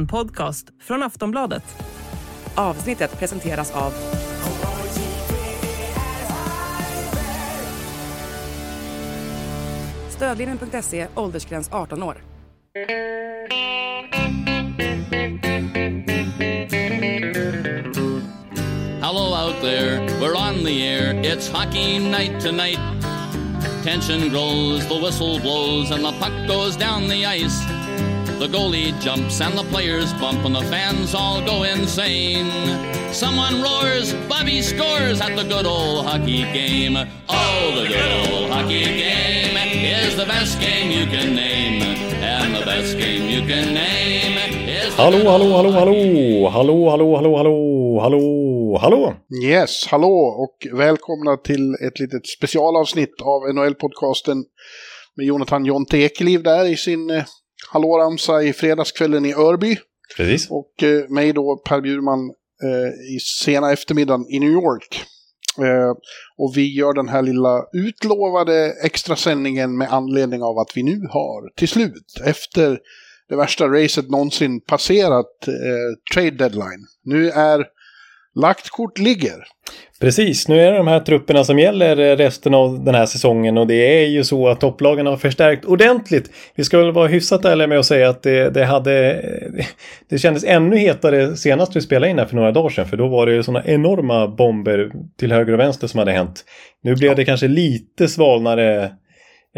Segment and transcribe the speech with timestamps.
[0.00, 1.62] En podcast från Aftonbladet.
[2.54, 3.92] Avsnittet presenteras av
[10.08, 12.22] Stödlinjen.se, åldersgräns 18 år.
[19.00, 21.14] Hello out there, we're on the air.
[21.14, 22.80] It's hockey night tonight.
[23.84, 27.79] Tension grows, the whistle blows, and the puck goes down the ice.
[28.40, 32.48] The goalie jumps and the players bump, and the fans all go insane.
[33.12, 36.96] Someone roars, Bobby scores at the good old hockey game.
[37.28, 41.82] Oh, the good old hockey game is the best game you can name.
[42.22, 47.16] And the best game you can name is the Hallå, hallå, hallå, hallå, hallå, hallå,
[47.16, 49.16] hallå, hallå, hallå, hallå.
[49.44, 54.44] Yes, hallå och välkomna till ett litet specialavsnitt av NHL-podcasten
[55.16, 57.22] med Jonathan Jonte Ekeliv där i sin
[57.62, 59.76] eh, hallåramsa i fredagskvällen i Örby.
[60.16, 60.50] Precis.
[60.50, 62.30] Och eh, mig då, Per Bjurman,
[62.62, 65.04] eh, i sena eftermiddagen i New York.
[65.58, 65.90] Eh,
[66.38, 71.56] och vi gör den här lilla utlovade extrasändningen med anledning av att vi nu har
[71.56, 72.78] till slut, efter
[73.28, 76.86] det värsta racet någonsin passerat eh, trade deadline.
[77.04, 77.66] Nu är
[78.34, 79.44] lagt kort ligger.
[80.00, 83.66] Precis, nu är det de här trupperna som gäller resten av den här säsongen och
[83.66, 86.30] det är ju så att topplagen har förstärkt ordentligt.
[86.54, 89.24] Vi ska väl vara hyfsat ärliga med att säga att det, det hade...
[90.08, 93.08] Det kändes ännu hetare senast vi spelade in här för några dagar sedan för då
[93.08, 96.44] var det ju sådana enorma bomber till höger och vänster som hade hänt.
[96.82, 98.92] Nu blev det kanske lite svalnare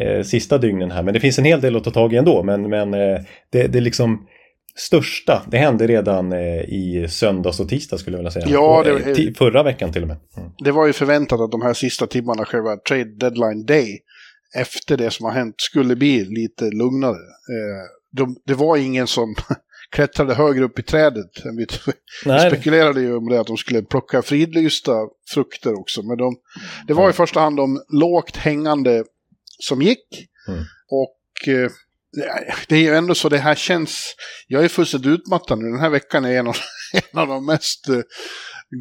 [0.01, 2.42] eh, sista dygnen här men det finns en hel del att ta tag i ändå
[2.42, 3.19] men, men eh,
[3.53, 4.27] det, det liksom
[4.75, 8.47] största, det hände redan eh, i söndags och tisdag skulle jag vilja säga.
[8.48, 10.17] Ja, det- eh, ti- förra veckan till och med.
[10.37, 10.51] Mm.
[10.64, 13.98] Det var ju förväntat att de här sista timmarna, själva trade deadline day,
[14.56, 17.17] efter det som har hänt, skulle bli lite lugnare.
[17.53, 19.34] Eh, de, det var ingen som
[19.91, 21.31] klättrade högre upp i trädet.
[21.57, 21.67] Vi
[22.27, 24.92] Nej, spekulerade ju om det, att de skulle plocka fridlysta
[25.35, 26.02] frukter också.
[26.02, 26.36] Men de,
[26.86, 29.05] det var i första hand de lågt hängande
[29.58, 30.29] som gick.
[30.48, 30.61] Mm.
[30.91, 31.48] Och
[32.68, 34.17] det är ju ändå så, det här känns...
[34.48, 35.64] Jag är fullständigt utmattad nu.
[35.64, 36.56] Den här veckan är en av,
[37.12, 38.00] en av de mest eh,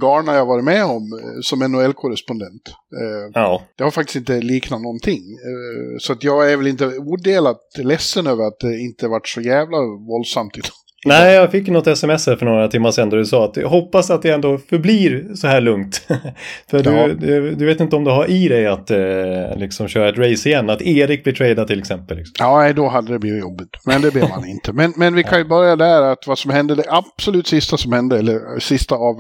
[0.02, 2.70] galna jag varit med om eh, som NHL-korrespondent.
[2.70, 3.64] Eh, ja.
[3.78, 5.22] det har faktiskt inte liknat någonting.
[6.00, 9.78] Så att jag är väl inte odelat ledsen över att det inte varit så jävla
[10.08, 10.81] våldsamt idag.
[11.06, 13.70] Nej, jag fick något sms här för några timmar sedan där du sa att jag
[13.70, 16.02] hoppas att det ändå förblir så här lugnt.
[16.70, 17.08] för Ja.
[17.08, 18.98] du, du, du vet inte om du har i dig att eh,
[19.58, 22.18] liksom köra ett race igen, att Erik blir tradad till exempel.
[22.18, 22.34] Liksom.
[22.40, 23.70] Ja, då hade det blivit jobbigt.
[23.86, 24.74] Men det blev man inte.
[24.74, 27.92] Men, men vi kan ju börja där att vad som hände, det absolut sista som
[27.94, 29.16] hände, eller sista av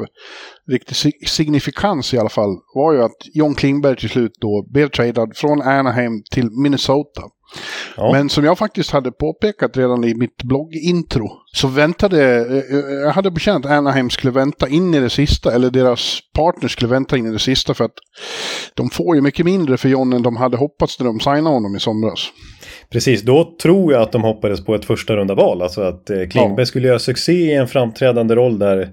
[0.72, 4.88] riktig sig- signifikans i alla fall, var ju att John Klingberg till slut då blev
[4.90, 7.22] tradad från Anaheim till Minnesota.
[7.98, 8.12] Ja.
[8.12, 13.32] Men som jag faktiskt hade påpekat redan i mitt bloggintro så väntade, eh, jag hade
[13.32, 17.26] bekänt att Anaheim skulle vänta in i det sista, eller deras partner skulle vänta in
[17.26, 17.96] i det sista för att
[18.74, 21.76] de får ju mycket mindre för John än de hade hoppats när de signade honom
[21.76, 22.20] i somras.
[22.90, 25.62] Precis, då tror jag att de hoppades på ett första runda val.
[25.62, 26.66] Alltså att eh, Klingberg Ja.
[26.66, 28.90] skulle göra succé i en framträdande roll där.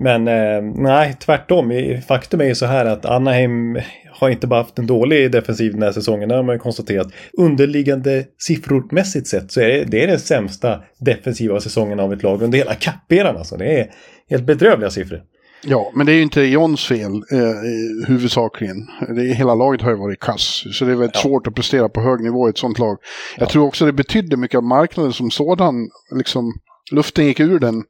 [0.00, 1.72] Men eh, nej, tvärtom.
[2.08, 3.78] Faktum är ju så här att Anaheim
[4.12, 6.28] har inte bara haft en dålig defensiv den här säsongen.
[6.28, 7.06] Det har man ju konstaterat.
[7.38, 12.42] Underliggande siffrormässigt sett så är det, det är den sämsta defensiva säsongen av ett lag
[12.42, 13.36] under hela kapperan.
[13.36, 13.56] Alltså.
[13.56, 13.90] Det är
[14.30, 15.20] helt bedrövliga siffror.
[15.68, 18.76] Ja, men det är ju inte Johns fel eh, huvudsakligen.
[19.16, 20.64] Det är, hela laget har ju varit kass.
[20.72, 21.20] Så det är väldigt Ja.
[21.20, 22.98] svårt att prestera på hög nivå i ett sånt lag.
[23.36, 23.50] Jag Ja.
[23.50, 26.52] tror också det betydde mycket att marknaden som sådan, liksom,
[26.92, 27.82] luften gick ur den.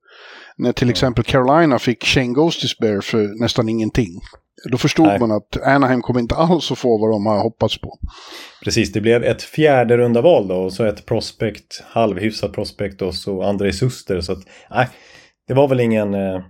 [0.59, 4.21] När till exempel Carolina fick Shane Gostisbehere för nästan ingenting.
[4.71, 5.19] Då förstod Nej.
[5.21, 7.99] man att Anaheim kommer inte alls att få vad de har hoppats på.
[8.65, 13.15] Precis, det blev ett fjärde runda val då och så ett prospect, halvhyfsat prospect och
[13.15, 14.21] så André Suster.
[14.21, 14.39] Så att,
[14.71, 14.89] nej,
[15.49, 16.41] det var väl ingen, eh,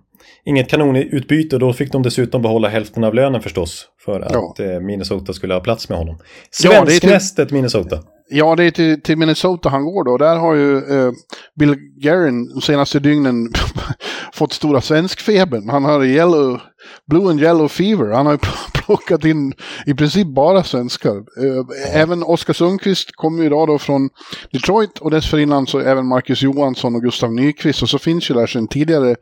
[0.45, 3.89] inget kanonutbyte och då fick de dessutom behålla hälften av lönen förstås.
[4.05, 4.55] För att Ja.
[4.65, 6.19] eh, Minnesota skulle ha plats med honom.
[6.65, 8.03] Ja, det är typ- Svensknästet Minnesota.
[8.29, 10.17] Ja, det är till, till Minnesota han går då.
[10.17, 11.13] Där har ju eh,
[11.59, 13.53] Bill Guerin de senaste dygnen
[14.33, 15.69] fått stora svenskfebern.
[15.69, 16.61] Han har yellow,
[17.07, 18.13] blue and yellow fever.
[18.13, 18.39] Han har ju
[18.75, 19.53] plockat in
[19.87, 21.17] i princip bara svenskar.
[21.17, 24.09] Eh, Även Oskar Sundqvist kommer ju idag då från
[24.53, 27.83] Detroit och dessförinnan så även Marcus Johansson och Gustav Nyqvist.
[27.83, 29.17] Och så finns ju där sedan tidigare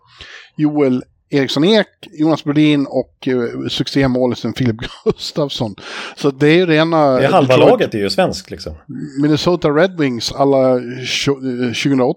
[0.57, 1.03] Joel
[1.35, 5.75] Eriksson Ek, Jonas Brodin och eh, succémålisen Filip Gustafsson.
[6.17, 7.17] Så det är ju rena...
[7.17, 8.75] Det är halva Detroit- laget är ju svensk liksom.
[9.23, 12.17] Minnesota Red Wings alla tjo- eh, 2008.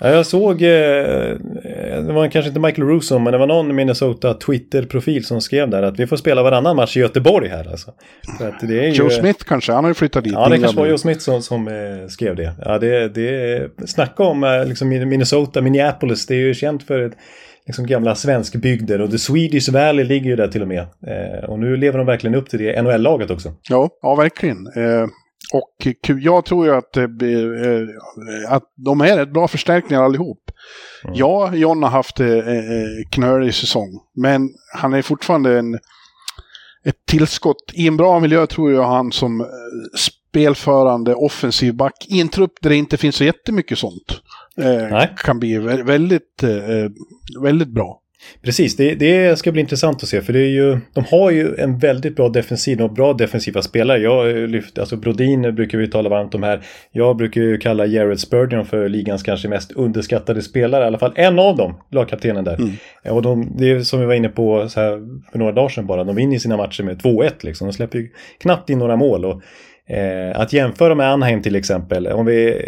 [0.00, 0.68] Ja, jag såg, eh,
[2.06, 5.82] det var kanske inte Michael Russo, men det var någon Minnesota Twitter-profil som skrev där
[5.82, 7.90] att vi får spela varannan match i Göteborg här alltså.
[8.62, 10.32] Ju, Joe Smith kanske, han har ju flyttat dit.
[10.32, 10.86] Ja, det kanske var.
[10.86, 12.52] Joe Smith som, som eh, skrev det.
[12.64, 17.12] Ja, det, det snacka om liksom Minnesota, Minneapolis, det är ju känt för ett,
[17.66, 20.86] liksom gamla svenskbygder och The Swedish Valley ligger ju där till och med.
[21.06, 23.52] Eh, och nu lever de verkligen upp till det NHL-laget också.
[23.68, 24.66] Ja, ja verkligen.
[24.66, 25.06] Eh,
[25.52, 30.50] och jag tror ju att, blir, eh, att de är rätt bra förstärkningar allihop.
[31.14, 35.74] Ja, John har haft eh, eh, knölig säsong, men han är fortfarande en,
[36.84, 37.72] ett tillskott.
[37.72, 39.46] I en bra miljö tror jag han som eh,
[39.96, 44.20] spelförande offensiv back i en trupp där det inte finns så jättemycket sånt.
[44.58, 46.90] Eh, kan bli vä- väldigt, eh,
[47.42, 48.00] väldigt bra.
[48.42, 51.54] Precis, det, det ska bli intressant att se för det är ju, de har ju
[51.58, 53.98] en väldigt bra defensiv och bra defensiva spelare.
[53.98, 56.60] Jag ju lyft, alltså Brodin brukar vi tala varmt om här.
[56.92, 61.12] Jag brukar ju kalla Jared Spurgeon för ligans kanske mest underskattade spelare, i alla fall
[61.16, 62.58] en av dem, lagkaptenen där.
[63.10, 64.90] Och de, det är som vi var inne på så här
[65.32, 67.66] för några dagar sedan bara, de vinner sina matcher med 2-1 liksom.
[67.66, 68.08] De släpper ju
[68.40, 69.24] knappt in några mål.
[69.24, 69.42] Och,
[69.88, 72.62] Eh, att jämföra med Anaheim till exempel, om vi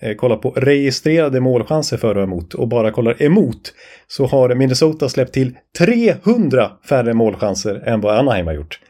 [0.00, 3.74] eh, kollar på registrerade målchanser för och emot och bara kollar emot
[4.06, 8.80] så har Minnesota släppt till 300 färre målchanser än vad Anaheim har gjort.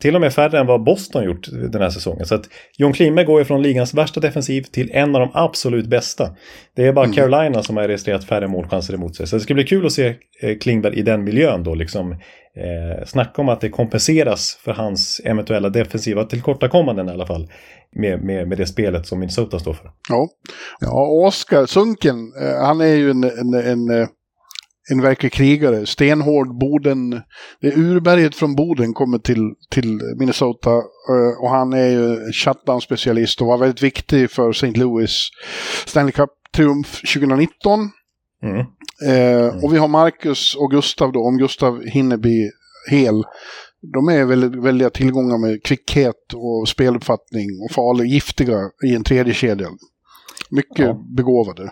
[0.00, 2.26] Till och med färre än vad Boston gjort den här säsongen.
[2.26, 2.44] Så att
[2.78, 6.36] John Klingberg går ifrån ligans värsta defensiv till en av de absolut bästa.
[6.76, 9.26] Det är bara Carolina som har registrerat färre målchanser emot sig.
[9.26, 11.74] Så det ska bli kul att se eh, Klingberg i den miljön då.
[11.74, 17.50] Liksom, eh, snacka om att det kompenseras för hans eventuella defensiva tillkortakommanden i alla fall.
[17.92, 19.90] Med, med, med det spelet som Minnesota står för.
[20.08, 20.28] Ja,
[20.80, 24.08] ja Oskar Sunken, eh, han är ju en, en, en, eh,
[24.90, 25.86] en verklig krigare.
[25.86, 27.10] Stenhård Boden.
[27.60, 30.70] Det är urberget från Boden kommer till, till Minnesota.
[30.70, 34.70] eh, Och han är ju shutdown-specialist och var väldigt viktig för St.
[34.72, 35.28] Louis
[35.86, 37.90] Stanley Cup-triumf 2019.
[38.42, 38.58] Mm.
[39.06, 42.50] Eh, Och vi har Marcus och Gustav då, om Gustav hinner bli
[42.90, 43.24] hel.
[43.94, 48.58] De är väldigt, väldiga tillgångar med kvickhet och speluppfattning och farliga, giftiga
[48.90, 49.68] i en tredje kedja.
[50.50, 51.04] Mycket Ja.
[51.16, 51.70] begåvade.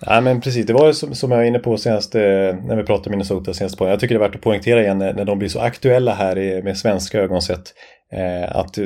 [0.00, 0.66] Ja, men precis.
[0.66, 3.78] Det var som, som jag var inne på senast eh, när vi pratade Minnesota senast
[3.78, 3.88] på.
[3.88, 6.62] Jag tycker det är värt att poängtera igen när, när de blir så aktuella här
[6.62, 7.74] med svenska ögon sett.
[8.12, 8.78] Eh, att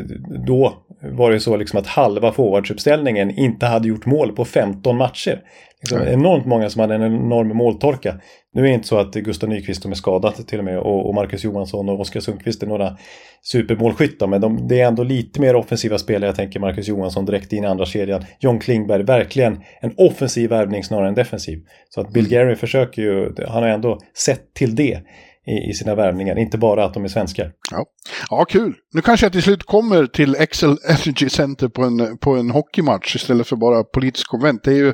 [0.47, 0.73] då
[1.03, 5.41] var det så liksom att halva forwardsuppställningen inte hade gjort mål på 15 matcher.
[5.81, 8.15] Liksom enormt många som hade en enorm måltorka.
[8.55, 11.15] Nu är det inte så att Gustav Nyqvist är skadat till och med och, och
[11.15, 12.97] Marcus Johansson och Oskar Sundqvist är några
[13.43, 14.27] supermålskyttar.
[14.27, 16.29] Men de, det är ändå lite mer offensiva spelare.
[16.29, 18.25] Jag tänker Marcus Johansson direkt in i andra kedjan.
[18.41, 21.63] John Klingberg, verkligen en offensiv värvning snarare än defensiv.
[21.89, 25.01] Så att Bill Gary försöker ju, han har ändå sett till det
[25.47, 26.39] i, i sina värvningar.
[26.39, 27.53] Inte bara att de är svenskar.
[27.71, 27.85] Ja.
[28.31, 28.75] ja, kul.
[28.95, 33.17] Nu kanske jag till slut kommer till Excel Energy Center på en, på en hockeymatch
[33.17, 34.65] istället för bara politisk konvent.
[34.65, 34.93] Det är ju,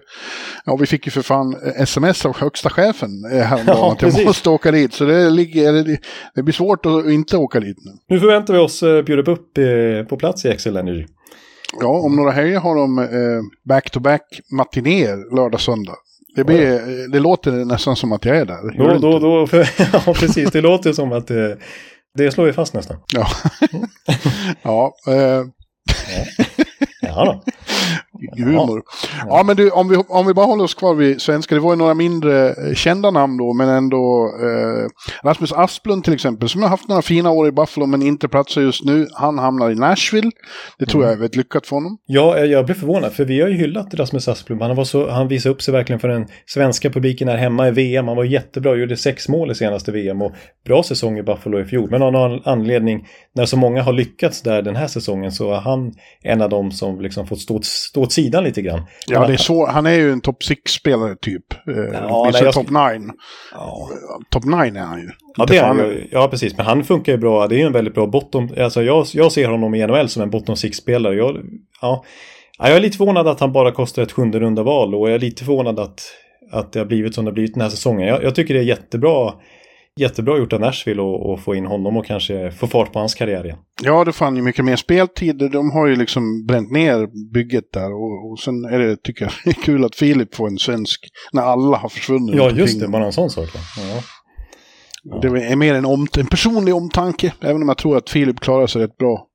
[0.64, 4.10] ja, vi fick ju för fan sms av högsta chefen eh, häromdagen Ja, att jag
[4.10, 4.26] precis.
[4.26, 4.94] måste åka dit.
[4.94, 5.98] Så det, ligger, det,
[6.34, 8.14] det blir svårt att inte åka dit nu.
[8.14, 9.64] Nu förväntar vi oss eh, bjuda upp eh,
[10.08, 11.06] på plats i Excel Energy.
[11.80, 13.06] Ja, om några helger har de eh,
[13.68, 15.94] back-to-back matinéer lördag, söndag.
[16.36, 18.72] Det, blir, det låter nästan som att jag är där.
[18.72, 19.68] Det Då, då, då, för,
[20.06, 20.50] ja, precis.
[20.50, 21.36] Det låter som att eh,
[22.14, 22.96] det slår vi fast nästan.
[23.14, 23.26] Ja,
[24.62, 25.44] ja eh,
[27.00, 27.42] Ja, då.
[28.36, 28.82] humor.
[29.26, 31.54] Ja, men du, om vi, om vi bara håller oss kvar vid svenska.
[31.54, 34.32] Det var ju några mindre eh, kända namn då, men ändå.
[34.42, 34.88] Eh,
[35.28, 38.60] Rasmus Asplund till exempel, som har haft några fina år i Buffalo, men inte platsar
[38.60, 39.06] just nu.
[39.12, 40.30] Han hamnar i Nashville.
[40.78, 41.98] Det tror jag är väldigt lyckat för honom.
[42.06, 44.62] Ja, jag blev förvånad för vi har ju hyllat Rasmus Asplund.
[44.62, 47.70] Han, var så, han visade upp sig verkligen för den svenska publiken här hemma i
[47.70, 48.08] VM.
[48.08, 50.32] Han var jättebra, gjorde sex mål i senaste VM och
[50.66, 51.90] bra säsong i Buffalo i fjol.
[51.90, 55.60] Men av någon anledning, när så många har lyckats där den här säsongen så är
[55.60, 55.92] han
[56.22, 58.80] en av dem som liksom fått stå, stå åt sidan lite grann.
[59.06, 61.52] Ja, det är så, han är ju en top 6-spelare typ.
[61.52, 63.00] Eh, Ja, nej, jag- top 9.
[63.54, 63.88] Ja,
[64.30, 65.08] Top 9 är han ju.
[65.36, 66.08] Ja, det är fan- han ju.
[66.10, 66.56] ja, precis.
[66.56, 67.46] Men han funkar ju bra.
[67.48, 68.48] Det är ju en väldigt bra bottom.
[68.58, 71.14] Alltså jag, jag ser honom i NHL som en bottom six-spelare.
[71.14, 71.36] Jag,
[71.80, 72.04] ja.
[72.58, 75.14] Ja, jag är lite förvånad att han bara kostar ett sjunde runda val och jag
[75.14, 76.00] är lite förvånad att,
[76.52, 78.08] att det har blivit som det har blivit den här säsongen.
[78.08, 79.32] Jag, jag tycker det är jättebra,
[80.00, 83.44] jättebra gjort av Nashville och få in honom och kanske få fart på hans karriär
[83.44, 83.58] igen.
[83.82, 85.36] Ja, det fann ju mycket mer speltid.
[85.52, 87.92] De har ju liksom bränt ner bygget där.
[87.92, 91.08] Och, och sen är det, tycker jag, det är kul att Filip får en svensk
[91.32, 92.34] när alla har försvunnit.
[92.34, 92.88] Ja, just det.
[92.88, 93.48] Bara en sån sak.
[93.54, 94.02] Ja.
[95.22, 98.66] Det är mer en, om, en personlig omtanke, även om jag tror att Filip klarar
[98.66, 99.28] sig rätt bra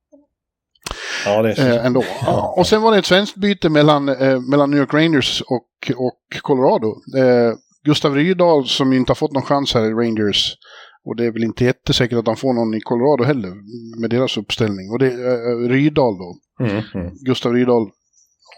[1.26, 2.04] Ja, det är eh, ändå.
[2.26, 2.54] Ja.
[2.56, 6.42] Och sen var det ett svenskt byte mellan, eh, mellan New York Rangers och, och
[6.42, 6.86] Colorado.
[7.18, 10.56] Eh, Gustav Rydahl som inte har fått någon chans här i Rangers.
[11.04, 13.52] Och det är väl inte jättesäkert att han får någon i Colorado heller
[14.00, 14.90] med deras uppställning.
[14.90, 16.36] Och det är eh, Rydahl då.
[16.64, 17.10] Mm, mm.
[17.26, 17.90] Gustav Rydahl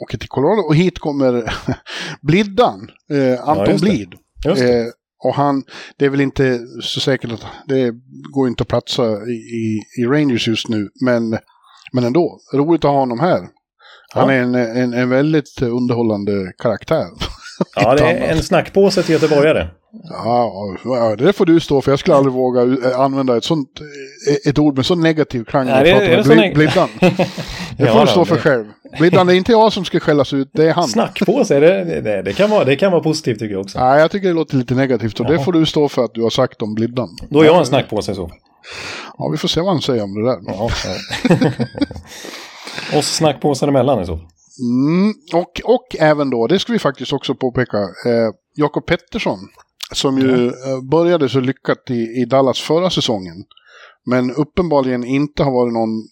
[0.03, 1.53] åker till Colorado och hit kommer
[2.23, 3.91] Bliddan, eh, Anton just det.
[3.91, 4.15] Blid.
[4.45, 4.63] Just.
[4.63, 4.87] Eh,
[5.25, 5.65] och han,
[5.97, 7.93] det är väl inte så säkert att det
[8.33, 11.39] går inte att platsa i, i, i Rangers just nu, men,
[11.93, 13.49] men ändå, roligt att ha honom här.
[14.15, 14.33] Han Ja.
[14.33, 17.07] är en, en, en väldigt underhållande karaktär.
[17.75, 18.03] Ja, det annat.
[18.03, 19.69] är en snackpåse till göteborgare.
[20.11, 20.53] Ja,
[20.85, 21.93] ja, det får du stå för.
[21.93, 23.81] Jag skulle aldrig våga eh, använda ett sånt,
[24.45, 25.67] eh, ett ord med så negativ klang.
[25.67, 26.89] Nej, det- är det så Bli- neg- Bliddan.
[27.79, 28.65] Det får du stå för det- själv.
[28.99, 30.89] Bliddan, det är inte jag som ska skällas ut, det är han.
[30.89, 33.79] Snackpåse, det, det, det, kan vara, det kan vara positivt tycker jag också.
[33.79, 35.45] Nej, jag tycker det låter lite negativt och det Jaha.
[35.45, 37.09] får du stå för att du har sagt om Bliddan.
[37.29, 38.31] Då är jag en snackpåse så.
[39.19, 40.39] Ja, vi får se vad han säger om det där.
[40.47, 40.71] Ja,
[42.99, 44.27] Oss snackpåsar emellan i så fall.
[44.61, 49.39] Mm, och, och även då, det ska vi faktiskt också påpeka, eh, Jakob Pettersson.
[49.93, 50.53] Som ju eh,
[50.91, 53.45] började så lyckat i, i Dallas förra säsongen.
[54.07, 56.09] Men uppenbarligen inte har varit någon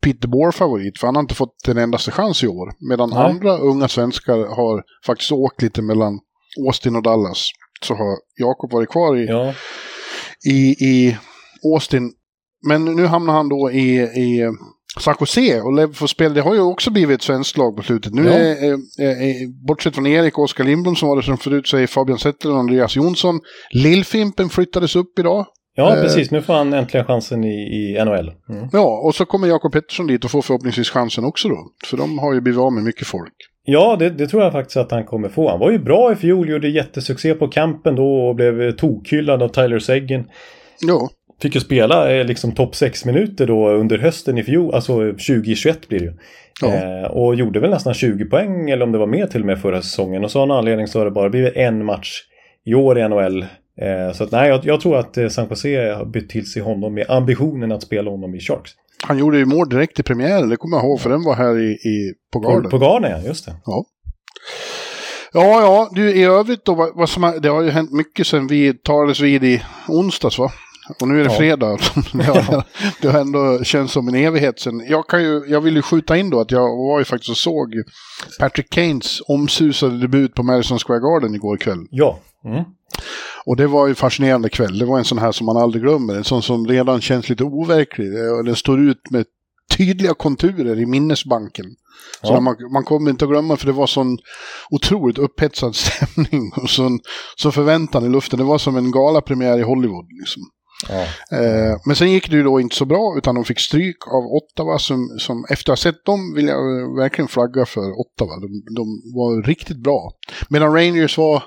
[0.00, 2.72] Peter Bohr-favorit, för han har inte fått en endaste chans i år.
[2.88, 3.18] Medan Nej.
[3.18, 6.20] andra unga svenskar har faktiskt åkt lite mellan
[6.66, 7.50] Austin och Dallas.
[7.82, 9.54] Så har Jakob varit kvar i, Ja,
[10.46, 11.18] i, i
[11.74, 12.12] Austin.
[12.66, 14.52] Men nu hamnar han då i, i
[15.20, 16.34] Jose och Lev får.
[16.34, 18.14] Det har ju också blivit ett svenskt lag på slutet.
[18.14, 18.32] Nu Ja.
[18.32, 18.72] är, är,
[19.04, 22.18] är, bortsett från Erik och Oskar Lindblom som var det som förut, så är Fabian
[22.18, 23.40] Zetterlund och Andreas Jonsson.
[23.70, 25.46] Lillfimpen flyttades upp idag.
[25.74, 26.02] ja Eh.
[26.02, 26.30] precis.
[26.30, 28.32] Nu får han äntligen chansen i, i NHL.
[28.48, 28.68] Mm.
[28.72, 31.56] Ja, och så kommer Jakob Pettersson dit och får förhoppningsvis chansen också då.
[31.86, 33.32] För de har ju blivit av med mycket folk.
[33.64, 35.50] Ja, det, det tror jag faktiskt att han kommer få.
[35.50, 39.48] Han var ju bra i fjol, gjorde jättesuccé på campen då och blev tokhyllad av
[39.48, 40.24] Tyler Seguin.
[40.80, 41.08] Ja,
[41.42, 45.88] Fick ju spela eh, liksom topp 6 minuter då under hösten i fjol, alltså 2021
[45.88, 46.12] blir det ju.
[46.62, 46.74] Ja.
[46.74, 49.60] Eh, och gjorde väl nästan 20 poäng eller om det var mer till och med
[49.60, 50.24] förra säsongen.
[50.24, 52.22] Och så av någon anledning så har det bara blivit en match
[52.64, 53.42] i år i NHL.
[53.80, 56.62] Eh, så att, nej, jag, jag tror att eh, San Jose har bytt till sig
[56.62, 58.70] honom med ambitionen att spela honom i Sharks.
[59.02, 61.58] han gjorde ju mål direkt i premiären, det kommer jag ihåg, för den var här
[61.58, 62.70] i, i, på På, garden.
[62.70, 63.52] på Garden, ja, just det.
[63.64, 63.84] Ja.
[65.32, 68.46] Ja, ja, du i övrigt då, vad, vad som det har ju hänt mycket sen
[68.46, 70.50] vi talades vid i onsdags va?
[71.00, 71.38] Och nu är det Ja.
[71.38, 71.66] fredag.
[72.12, 72.64] har,
[73.02, 74.82] det har ändå känts som en evighet sen.
[74.88, 77.36] Jag, kan ju, jag vill ju skjuta in då att jag var ju faktiskt och
[77.36, 77.68] såg
[78.40, 81.86] Patrick Kanes omsusade debut på Madison Square Garden igår kväll.
[81.90, 82.18] Ja.
[82.44, 82.64] Mm.
[83.44, 84.78] Och det var ju fascinerande kväll.
[84.78, 86.14] Det var en sån här som man aldrig glömmer.
[86.14, 88.06] En sån som redan känns lite overklig.
[88.06, 89.24] Eh, Den står ut med
[89.76, 91.64] tydliga konturer i minnesbanken.
[92.22, 92.40] Så Ja.
[92.40, 94.18] man, man kommer inte att glömma för det var sån
[94.70, 96.98] otroligt upphetsad stämning och sån,
[97.36, 98.38] så förväntan i luften.
[98.38, 100.06] Det var som en galapremiär i Hollywood.
[100.20, 100.42] Liksom.
[100.88, 101.02] Ja.
[101.38, 104.24] Eh, men sen gick det ju då inte så bra utan de fick stryk av
[104.24, 108.40] Ottawa som, som efter att ha sett dem vill jag eh, verkligen flagga för Ottawa.
[108.40, 110.12] De, de var riktigt bra.
[110.48, 111.42] Medan Rangers var,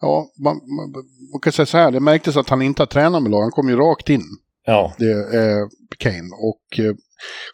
[0.00, 0.92] ja, man, man,
[1.32, 3.50] man kan säga så här, det märktes att han inte har tränat med lag, han
[3.50, 4.24] kom ju rakt in,
[4.66, 4.94] ja.
[4.98, 5.66] det, eh,
[5.98, 6.30] Kane.
[6.32, 6.94] Och eh,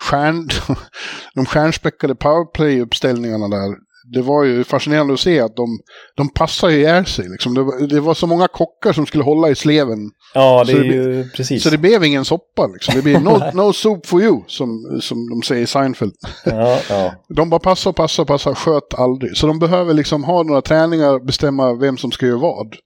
[0.01, 0.49] stjärn,
[1.35, 3.77] de stjärnspäckade powerplay-uppställningarna där,
[4.13, 5.79] det var ju fascinerande att se att de,
[6.17, 7.29] de passar ju ihjäl sig.
[7.29, 7.55] Liksom.
[7.55, 9.99] Det, var, det var så många kockar som skulle hålla i sleven
[10.35, 11.63] Ja, det Så är det ju precis.
[11.63, 12.95] så det blev ingen soppa liksom.
[12.95, 16.13] Det blir no, no soup for you, som, som de säger i Seinfeld.
[16.45, 17.15] Ja, ja.
[17.37, 19.37] De bara passar och passar och passar, sköt aldrig.
[19.37, 22.77] Så de behöver liksom ha några träningar, bestämma vem som ska göra vad.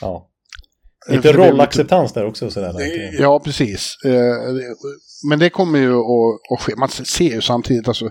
[0.00, 0.24] ja.
[1.10, 2.50] Lite rollacceptans där också.
[2.50, 2.74] Sådär.
[3.20, 3.96] Ja, precis.
[4.04, 4.12] Eh,
[5.28, 5.94] Men det kommer ju
[6.54, 6.76] att ske.
[6.76, 8.10] Man ser ju samtidigt, alltså.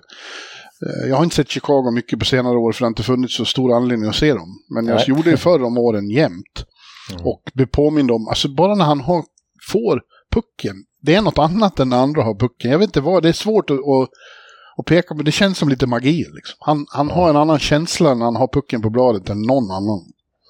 [0.86, 3.36] Eh, Jag har inte sett Chicago mycket på senare år för det har inte funnits
[3.36, 4.50] så stor anledning att se dem.
[4.76, 5.06] Men jag Nej.
[5.08, 6.66] gjorde ju förr om åren jämt.
[7.12, 7.26] Mm.
[7.26, 9.24] Och blev påmind om, alltså bara när han har,
[9.72, 12.72] får pucken, det är något annat än när andra har pucken.
[12.72, 14.10] Jag vet inte vad, det är svårt att, att,
[14.78, 16.18] att peka på, det känns som lite magi.
[16.18, 16.58] Liksom.
[16.60, 20.00] Han, han har en annan känsla när han har pucken på bladet än någon annan.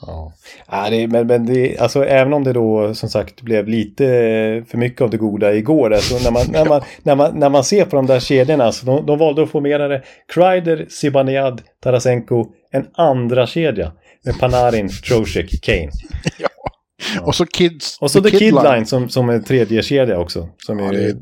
[0.01, 0.33] Ja.
[0.67, 4.03] Ja, det, men men det, alltså, även om det då som sagt blev lite
[4.67, 5.93] för mycket av det goda igår.
[5.93, 8.63] Alltså, när, man, när, man, när, man, när man ser på de där kedjorna.
[8.63, 10.03] Alltså, de, de valde att formera det.
[10.33, 12.45] Kreider, Zibanejad, Tarasenko.
[12.71, 13.91] En andra kedja
[14.25, 15.91] Med Panarin, Trocheck, Kane.
[17.21, 17.97] Och så Kids.
[18.01, 20.49] Och så The Kid Line som, som är tredje kedja också.
[20.57, 21.17] Som Ja, är, det,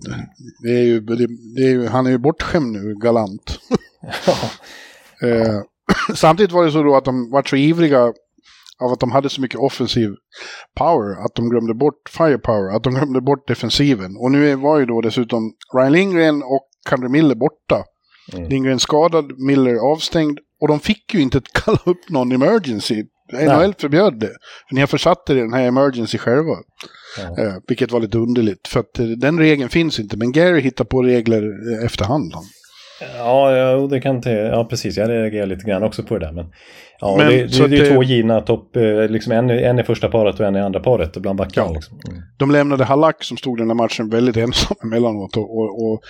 [0.64, 3.60] det är ju, det, det är ju, han är ju bortskämd nu, galant.
[5.22, 5.62] eh,
[6.16, 8.14] samtidigt var det så då att de var så ivriga
[8.82, 10.10] av att de hade så mycket offensiv
[10.78, 14.18] power, att de glömde bort firepower, att de glömde bort defensiven.
[14.18, 17.84] Och nu var ju då dessutom Ryan Lindgren och Kandre Miller borta.
[18.34, 18.50] Mm.
[18.50, 20.40] Lindgren skadad, Miller avstängd.
[20.62, 23.04] Och de fick ju inte kalla upp någon emergency.
[23.34, 24.36] NHL förbjöd det.
[24.68, 26.56] För ni har försatt er i den här emergency själva.
[27.18, 27.44] Ja.
[27.44, 28.68] Eh, vilket var lite underligt.
[28.68, 30.18] För att eh, den regeln finns inte.
[30.18, 32.34] Men Gary hittar på regler eh, efterhand.
[32.34, 32.44] Han.
[33.18, 34.30] Ja, ja det kan inte...
[34.32, 34.98] Ja, precis.
[34.98, 36.32] Jag reagerar lite grann också på det där.
[36.34, 36.46] Men,
[37.00, 38.76] ja, Men, det, det, så det är ju två givna topp...
[38.76, 41.68] eh, Liksom en, en i första paret och en i andra paret bland backarna.
[41.68, 41.74] Ja.
[41.74, 42.00] Liksom.
[42.10, 42.22] Mm.
[42.38, 45.38] De lämnade Halak som stod den här matchen väldigt ensam emellanåt.
[45.38, 46.02] Och, och, och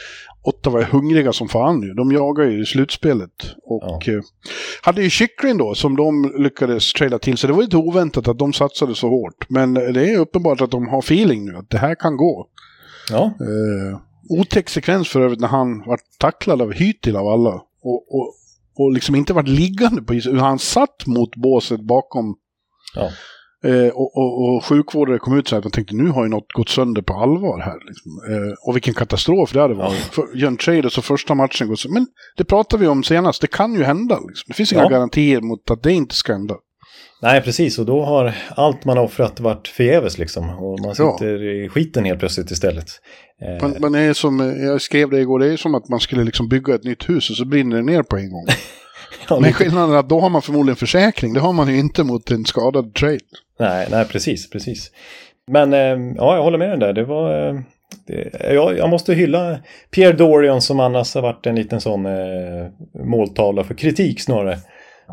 [0.43, 1.93] Ottawa är hungriga som fan nu.
[1.93, 3.29] De jagar ju i slutspelet.
[3.63, 4.21] Och eh,
[4.81, 7.47] hade ju Chychrun då som de lyckades trada till sig.
[7.47, 9.45] Det var lite oväntat att de satsade så hårt.
[9.49, 12.47] Men det är uppenbart att de har feeling nu att det här kan gå.
[13.11, 17.53] Ja, Eh, otäck sekvens för övrigt när han var tacklad av Hytil av alla.
[17.81, 18.33] Och, och,
[18.77, 20.39] och liksom inte varit liggande på isen.
[20.39, 22.35] Han satt mot båset bakom.
[22.95, 23.09] Ja.
[23.69, 26.29] Eh, och, och, och sjukvårdare kom ut så här att man tänkte nu har ju
[26.29, 27.79] något gått sönder på allvar här.
[27.87, 28.11] Liksom.
[28.29, 29.95] Eh, och vilken katastrof det hade varit.
[29.97, 31.91] För John Traders och första matchen går så.
[31.91, 33.41] Men det pratade vi om senast.
[33.41, 34.15] Det kan ju hända.
[34.15, 34.43] Liksom.
[34.47, 34.89] Det finns inga Ja.
[34.89, 36.55] garantier mot att det inte ska hända.
[37.21, 37.79] Nej precis.
[37.79, 40.49] Och då har allt man har offrat varit förgäves liksom.
[40.49, 41.17] Och man Ja.
[41.17, 42.85] sitter i skiten helt plötsligt istället.
[43.41, 46.23] Eh, Man, man är som, jag skrev det igår, det är som att man skulle
[46.23, 48.45] liksom bygga ett nytt hus och så brinner det ner på en gång.
[49.29, 51.33] ja, Men skillnaden är att då har man förmodligen försäkring.
[51.33, 53.19] Det har man ju inte mot en skadad trade.
[53.59, 54.91] Nej, nej, precis, precis.
[55.51, 56.93] Men eh, ja, jag håller med dig där.
[56.93, 57.47] Det var...
[57.49, 57.59] Eh,
[58.07, 59.57] det, jag, jag måste hylla
[59.91, 62.11] Pierre Dorian som annars har varit en liten sån eh,
[63.05, 64.57] måltavla för kritik snarare.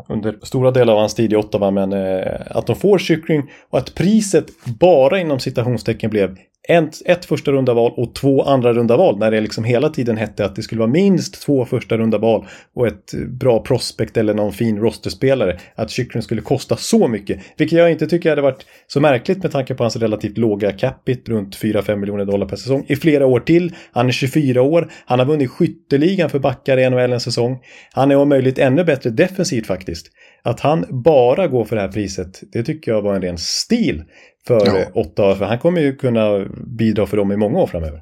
[0.07, 3.77] Under stora delar av hans tid i Ottawa, men eh, att de får Kyckling och
[3.77, 6.37] att priset bara inom citationstecken blev
[6.69, 10.17] ett, ett första runda val och två andra runda val när det liksom hela tiden
[10.17, 14.33] hette att det skulle vara minst två första runda val och ett bra prospect eller
[14.33, 15.59] någon fin rosterspelare.
[15.75, 17.39] Att Kyckling skulle kosta så mycket.
[17.57, 21.31] Vilket jag inte tycker hade varit så märkligt med tanke på hans relativt låga capita
[21.31, 23.75] runt 4-5 miljoner dollar per säsong i flera år till.
[23.91, 24.91] Han är 24 år.
[25.05, 27.59] Han har vunnit skytteligan för backar i NHL en säsong.
[27.93, 30.07] Han är om möjligt ännu bättre defensivt faktiskt.
[30.43, 34.03] Att han bara går för det här priset, det tycker jag var en ren stil
[34.47, 34.77] för Ja.
[34.77, 35.01] ja.
[35.01, 35.35] åtta år.
[35.35, 36.45] För han kommer ju kunna
[36.77, 38.01] bidra för dem i många år framöver.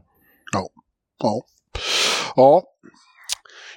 [0.53, 0.69] Ja.
[2.35, 2.63] Ja.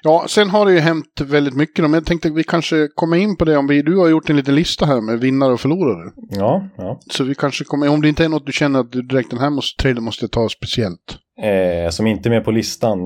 [0.06, 1.83] Ja, sen har det ju hänt väldigt mycket.
[1.83, 3.83] Men jag tänkte att vi kanske kommer in på det om vi...
[3.83, 6.12] Du har gjort en liten lista här med vinnare och förlorare.
[6.30, 7.00] Ja, ja.
[7.11, 7.88] Så vi kanske kommer...
[7.88, 10.28] Om det inte är något du känner att du direkt den här måste, traden måste
[10.28, 11.18] ta speciellt.
[11.42, 12.99] Eh, som inte är med på listan,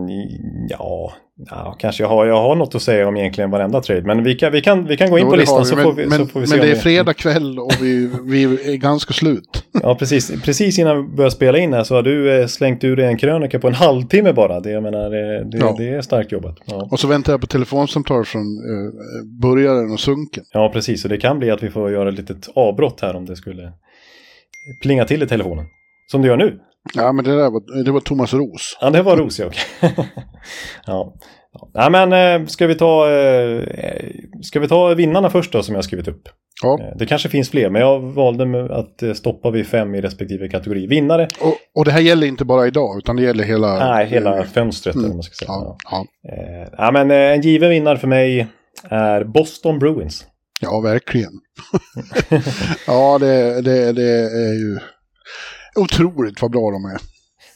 [0.68, 1.12] ja,
[1.50, 4.02] ja kanske jag har, jag har något att säga om egentligen varenda trade.
[4.02, 5.82] Men vi kan, vi kan, vi kan gå in Jo, på listan har så, vi,
[5.82, 8.10] får vi, men, så får vi se Men det är vi- fredag kväll och vi,
[8.24, 8.42] vi
[8.72, 9.64] är ganska slut.
[9.82, 10.42] Ja, precis.
[10.42, 13.16] Precis innan vi började spela in här så har du eh, slängt ur dig en
[13.18, 14.60] krönika på en halvtimme bara.
[14.60, 15.74] Det, jag menar, eh, det, Ja.
[15.78, 16.56] det är starkt jobbat.
[16.64, 16.88] Ja.
[16.90, 18.92] Och så väntar jag på telefonsamtal från eh,
[19.42, 20.44] börjaren och sunken.
[20.52, 21.04] ja, precis.
[21.04, 23.72] Och det kan bli att vi får göra ett litet avbrott här om det skulle
[24.82, 25.64] plinga till i telefonen.
[26.10, 26.58] Som det gör nu.
[26.94, 28.78] Ja, men det där var, det var Thomas Ros.
[28.80, 29.60] Ja, det var Rosie, okej.
[30.86, 31.14] ja.
[31.74, 31.90] ja.
[31.90, 33.10] Men eh, ska vi ta...
[33.10, 33.62] Eh,
[34.42, 36.22] ska vi ta vinnarna först då som jag skrivit upp?
[36.62, 36.78] Ja.
[36.80, 40.86] Eh, Det kanske finns fler, men jag valde att stoppa vid fem i respektive kategori.
[40.86, 41.28] Vinnare?
[41.40, 43.78] Och, och det här gäller inte bara idag, utan det gäller hela...
[43.90, 45.04] Nej, hela fönstret Mm.
[45.04, 45.48] eller vad man ska säga.
[45.48, 46.06] Ja, ja.
[46.78, 46.90] Ja.
[46.92, 48.46] Men en given vinnare för mig
[48.90, 50.26] är Boston Bruins.
[50.60, 51.32] ja verkligen.
[52.86, 54.78] ja, det, det, det är ju
[55.78, 56.98] otroligt vad bra de är.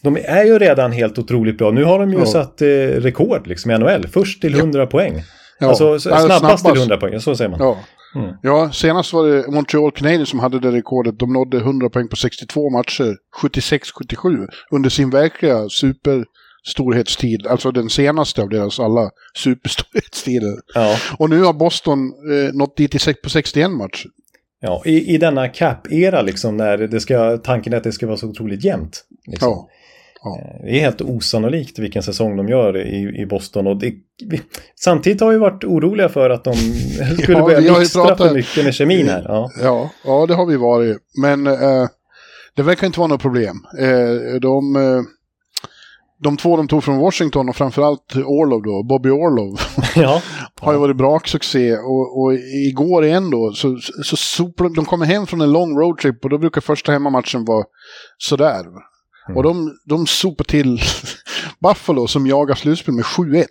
[0.03, 1.71] De är ju redan helt otroligt bra.
[1.71, 2.27] Nu har de ju Ja.
[2.27, 2.67] satt eh,
[3.01, 4.07] rekord liksom i NHL.
[4.09, 5.23] Först till 100 poäng.
[5.59, 7.61] Ja, alltså så- ja, snabbast, till 100 poäng, så säger man.
[7.61, 7.79] Ja.
[8.15, 8.35] Mm.
[8.43, 11.19] ja, senast var det Montreal Canadiens som hade det rekordet.
[11.19, 17.47] De nådde 100 poäng på 62 matcher, 76-77, under sin verkliga superstorhetstid.
[17.47, 20.57] Alltså den senaste av deras alla superstorhetstider.
[20.75, 20.97] Ja.
[21.19, 21.99] Och nu har Boston
[22.33, 24.07] eh, nått dit på 61 matcher.
[24.65, 28.17] Ja, i, i denna cap-era liksom när det ska, tanken är att det ska vara
[28.17, 29.05] så otroligt jämnt.
[29.27, 29.49] Liksom.
[29.49, 29.69] Ja.
[30.25, 30.61] Ja.
[30.65, 33.67] Det är helt osannolikt vilken säsong de gör i, i Boston.
[33.67, 33.95] Och det,
[34.31, 34.41] vi,
[34.81, 36.55] samtidigt har vi varit oroliga för att de
[37.23, 39.25] skulle Ja, börja mixtra för mycket med kemin här.
[39.29, 39.51] Ja.
[39.63, 40.99] Ja, ja, det har vi varit.
[41.23, 41.89] Men eh,
[42.57, 43.57] det verkar inte vara något problem.
[43.79, 45.03] Eh, de, eh,
[46.23, 49.61] de två de tog från Washington och framförallt Orlov då, Bobby Orlov,
[49.97, 50.23] ja.
[50.61, 51.73] har ju varit braksuccé.
[51.77, 52.35] Och, och
[52.69, 56.39] igår igen då, så, så soplade, de kommer hem från en lång roadtrip och då
[56.39, 57.65] brukar första hemmamatchen vara
[58.19, 58.65] sådär.
[59.35, 60.81] Och de, de sopar till
[61.61, 63.47] Buffalo som jagar slutspel med 7-1.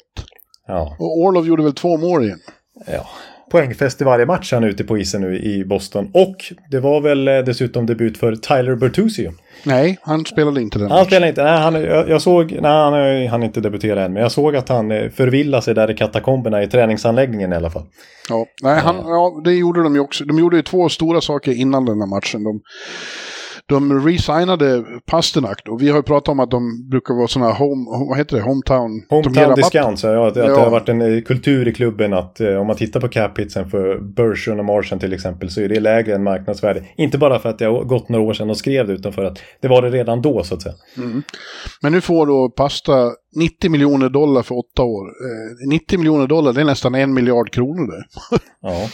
[0.67, 0.95] ja.
[0.99, 2.39] Och Orlov gjorde väl två mål igen.
[2.87, 3.07] ja.
[3.51, 6.09] Poängfest i varje match han är ute på isen nu i Boston.
[6.13, 6.35] Och
[6.69, 9.29] det var väl eh, dessutom debut för Tyler Bertuzzi.
[9.63, 11.05] Nej, han spelade inte den Han matchen.
[11.07, 11.43] spelar inte.
[11.43, 14.69] Nej, han, jag, jag såg, nej, han har inte debuterat än, men jag såg att
[14.69, 17.83] han eh, förvillade sig där i katakomberna i träningsanläggningen i alla fall.
[18.29, 20.23] Ja, nej, han, ja, det gjorde de ju också.
[20.25, 22.43] De gjorde ju två stora saker innan den här matchen.
[22.43, 22.61] De,
[23.71, 28.05] de resignade Pasternak och vi har ju pratat om att de brukar vara sådana home,
[28.09, 29.05] vad heter det, hometown.
[29.09, 30.55] Hometown discounts, ja, att, att Ja.
[30.55, 33.69] det har varit en eh, kultur i klubben att eh, om man tittar på cap-hitsen
[33.69, 36.85] för Bergeron och Martian till exempel så är det lägre än marknadsvärde.
[36.97, 39.23] Inte bara för att det har gått några år sedan och skrev det utan för
[39.23, 40.75] att det var det redan då så att säga.
[41.81, 45.05] Men nu får då Pasta 90 miljoner dollar för åtta år.
[45.07, 48.03] Eh, 90 miljoner dollar, det är nästan en miljard kronor det.
[48.61, 48.87] Ja.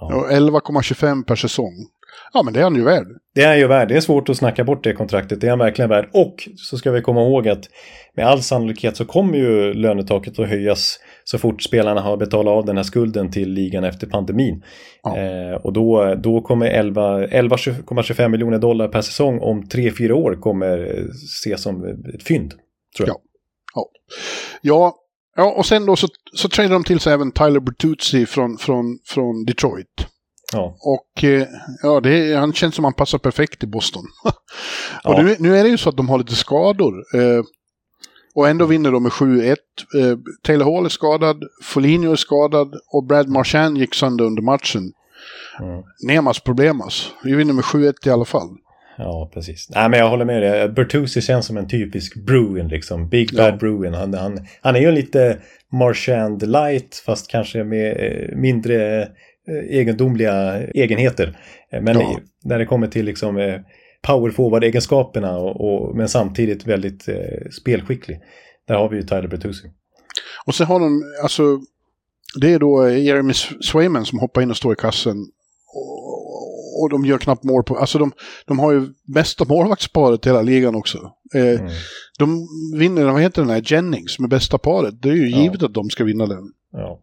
[0.16, 1.86] Och 11,25 per säsong.
[2.32, 3.06] Ja, men det är han ju värd.
[3.34, 3.88] Det är ju värd.
[3.88, 5.40] Det är svårt att snacka bort det kontraktet.
[5.40, 6.10] Det är han verkligen värd.
[6.12, 7.68] Och så ska vi komma ihåg att
[8.16, 12.64] med all sannolikhet så kommer ju lönetaket att höjas så fort spelarna har betalat av
[12.64, 14.62] den här skulden till ligan efter pandemin.
[15.02, 15.18] Ja.
[15.18, 20.78] Eh, och då, då kommer 11 11,25 miljoner dollar per säsong om 3-4 år kommer
[20.78, 21.04] eh,
[21.42, 22.54] ses som ett fynd.
[22.96, 23.16] Tror jag.
[23.74, 23.88] Ja.
[24.62, 24.94] Ja,
[25.36, 28.98] ja och sen då så, så tradar de till sig även Tyler Bertuzzi från, från,
[29.04, 30.06] från Detroit.
[30.52, 30.76] Ja.
[30.80, 31.46] Och eh,
[31.82, 34.02] ja, det, han känns som han passar perfekt i Boston.
[34.24, 34.32] och
[35.04, 35.22] Ja.
[35.22, 36.94] nu, nu är det ju så att de har lite skador.
[37.14, 37.42] Eh,
[38.34, 39.50] och ändå vinner de med 7-1.
[39.50, 39.56] Eh,
[40.42, 44.92] Taylor Hall är skadad, Foligno är skadad och Brad Marchand gick sönder under matchen.
[45.60, 45.82] Mm.
[46.06, 47.10] Nemas problemas.
[47.24, 48.48] Vi vinner med 7-1 i alla fall.
[48.98, 49.68] Ja, precis.
[49.70, 50.68] Nej, men jag håller med dig.
[50.68, 53.08] Bertuzzi känns som en typisk Bruin, liksom.
[53.08, 53.56] Big Bad Ja.
[53.56, 53.94] Bruin.
[53.94, 55.38] Han, han, han är ju lite
[55.72, 59.08] Marchand light, fast kanske med eh, mindre
[59.70, 61.38] egendomliga egenheter.
[61.72, 62.18] Eh, Men Ja.
[62.44, 63.60] när det kommer till liksom eh,
[64.06, 68.20] power forward-egenskaperna, och, och, men samtidigt väldigt eh, spelskicklig.
[68.68, 69.68] Där har vi ju Tyler Bertuzzi.
[70.46, 71.42] Och sen har de, alltså,
[72.40, 73.32] det är då eh, Jeremy
[73.70, 75.16] Swayman som hoppar in och står i kassen.
[75.74, 78.12] Och, och de gör knappt mål på, alltså de,
[78.46, 80.98] de har ju bästa målvaktsparet i hela ligan också.
[81.34, 81.72] Eh, Mm.
[82.18, 85.02] De vinner, vad heter den här, Jennings med bästa paret.
[85.02, 85.38] Det är ju Ja.
[85.42, 86.52] givet att de ska vinna den.
[86.72, 87.00] Ja.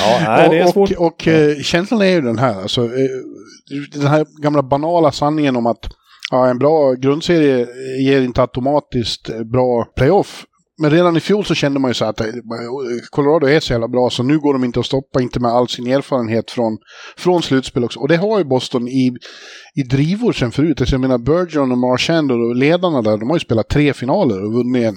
[0.00, 0.90] Ja, nej, det är och svårt.
[0.90, 3.10] och, och eh, känslan är ju den här, alltså, eh,
[3.92, 5.88] den här gamla banala sanningen om att
[6.30, 7.66] ja, en bra grundserie
[8.00, 10.44] ger inte automatiskt eh, bra playoff.
[10.78, 12.20] Men redan i fjol så kände man ju så att
[13.10, 15.68] Colorado är så jävla bra så nu går de inte att stoppa, inte med all
[15.68, 16.78] sin erfarenhet från,
[17.16, 18.00] från slutspel också.
[18.00, 19.12] Och det har ju Boston i,
[19.74, 20.80] i drivor sen förut.
[20.80, 24.44] Alltså, jag menar Bergeron och Marchand och ledarna där, de har ju spelat tre finaler
[24.44, 24.96] och vunnit en.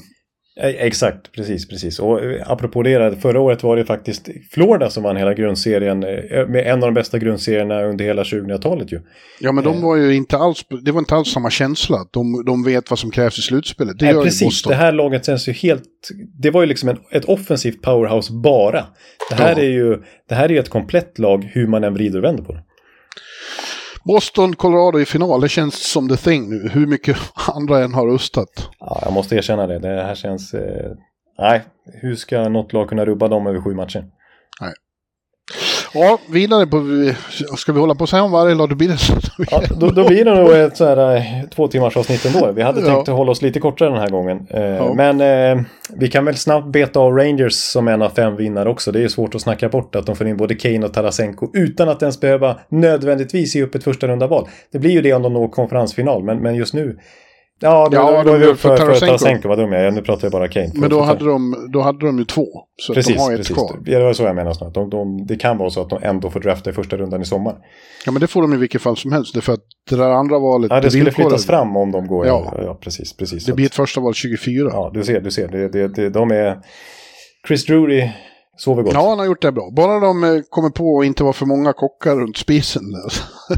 [0.62, 2.00] Eh, Exakt, precis, precis.
[2.00, 6.04] Och eh, apropå det, där, förra året var det faktiskt Florida som vann hela grundserien
[6.04, 9.00] eh, med en av de bästa grundserierna under hela 2000-talet ju.
[9.40, 11.98] Ja, men de var ju inte alls, det var inte alls samma känsla.
[12.12, 14.00] De, de vet vad som krävs i slutspelet.
[14.00, 14.70] Det Nej, gör ju precis, Boston.
[14.70, 15.84] det här laget känns ju helt...
[16.40, 18.86] Det var ju liksom en, ett offensivt powerhouse bara.
[19.30, 19.62] Det här, Ja.
[19.64, 19.98] är ju,
[20.30, 22.64] det här är ju ett komplett lag hur man än vrider och vänder på det.
[24.04, 26.70] Boston, Colorado i final, det känns som the thing nu.
[26.70, 27.18] Hur mycket
[27.56, 28.70] andra än har röstat.
[28.80, 29.80] Ja, jag måste erkänna det.
[29.80, 30.54] Det här känns...
[30.54, 30.92] Eh,
[31.38, 31.62] nej,
[31.94, 34.06] hur ska något lag kunna rubba dem över sju matcher?
[35.94, 36.78] Ja, vidare på...
[37.58, 38.70] Ska vi hålla på så här om varje lag?
[38.70, 38.98] Då blir det.
[39.52, 41.22] Ja, då, då blir det nog ett så här, eh,
[41.56, 42.52] två timmars avsnitt ändå.
[42.52, 42.96] Vi hade Ja.
[42.96, 44.48] tänkt hålla oss lite kortare den här gången.
[44.50, 44.94] Eh, Ja.
[44.94, 45.64] Men eh,
[45.96, 48.92] vi kan väl snabbt beta av Rangers som en av fem vinnare också.
[48.92, 51.48] Det är ju svårt att snacka bort att de får in både Kane och Tarasenko
[51.54, 54.48] utan att ens behöva nödvändigtvis ge upp ett första runda val.
[54.72, 57.00] Det blir ju det om de når konferensfinal, men, men just nu...
[57.62, 59.48] Ja, då, Ja, då, de går vi gör upp för, för Tarasenko.
[59.48, 59.92] Vad dum jag är.
[59.92, 60.72] Nu pratar jag bara Kane.
[60.74, 62.46] Men då För- hade, de, då hade de ju två.
[62.82, 63.56] Så att Precis, de har ett precis.
[63.56, 63.80] kvar.
[63.86, 64.74] Ja, det var så jag menade snart.
[64.74, 67.26] De, de, det kan vara så att de ändå får drafta i första rundan i
[67.26, 67.56] sommar.
[68.06, 69.34] Ja, men det får de i vilket fall som helst.
[69.34, 70.72] Det är för att det där andra valet...
[70.72, 72.28] Ja, det skulle villkorade- flyttas fram om de går.
[72.28, 72.64] Ja, Ja.
[72.64, 73.18] ja precis.
[73.18, 73.46] precis.
[73.46, 74.70] Det blir ett första val 24.
[74.74, 75.48] Ja, du ser, du ser.
[75.48, 76.58] Det, det, det, de är...
[77.48, 78.10] Chris Drury
[78.58, 78.94] sover gott.
[78.94, 79.70] Ja, han har gjort det bra.
[79.76, 82.84] Bara de eh, kommer på att inte vara för många kockar runt spisen.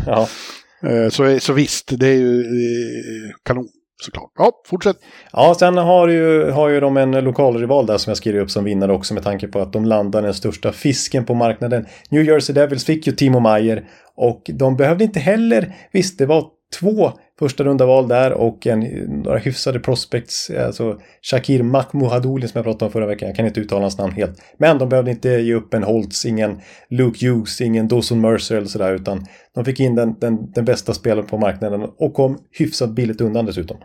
[0.07, 0.27] Ja.
[0.83, 3.67] Eh, Så, så visst, det är ju eh, kanon
[4.03, 4.31] såklart.
[4.37, 4.97] Ja, fortsätt.
[5.33, 8.63] ja, sen har ju, har ju de en lokalrival där som jag skriver upp som
[8.63, 11.85] vinnare också med tanke på att de landar den största fisken på marknaden.
[12.09, 13.83] New Jersey Devils fick ju Timo Meyer
[14.15, 16.45] och de behövde inte heller, visst det var
[16.79, 18.79] två första runda val där och en,
[19.23, 23.59] några hyfsade prospects, alltså Shakir Makhmouhadouli som jag pratade om förra veckan, jag kan inte
[23.59, 24.41] uttala hans namn helt.
[24.57, 28.67] Men de behövde inte ge upp en Holtz, ingen Luke Hughes, ingen Dawson Mercer eller
[28.67, 29.25] sådär utan
[29.55, 33.45] de fick in den, den, den bästa spelaren på marknaden och kom hyfsat billigt undan
[33.45, 33.77] dessutom.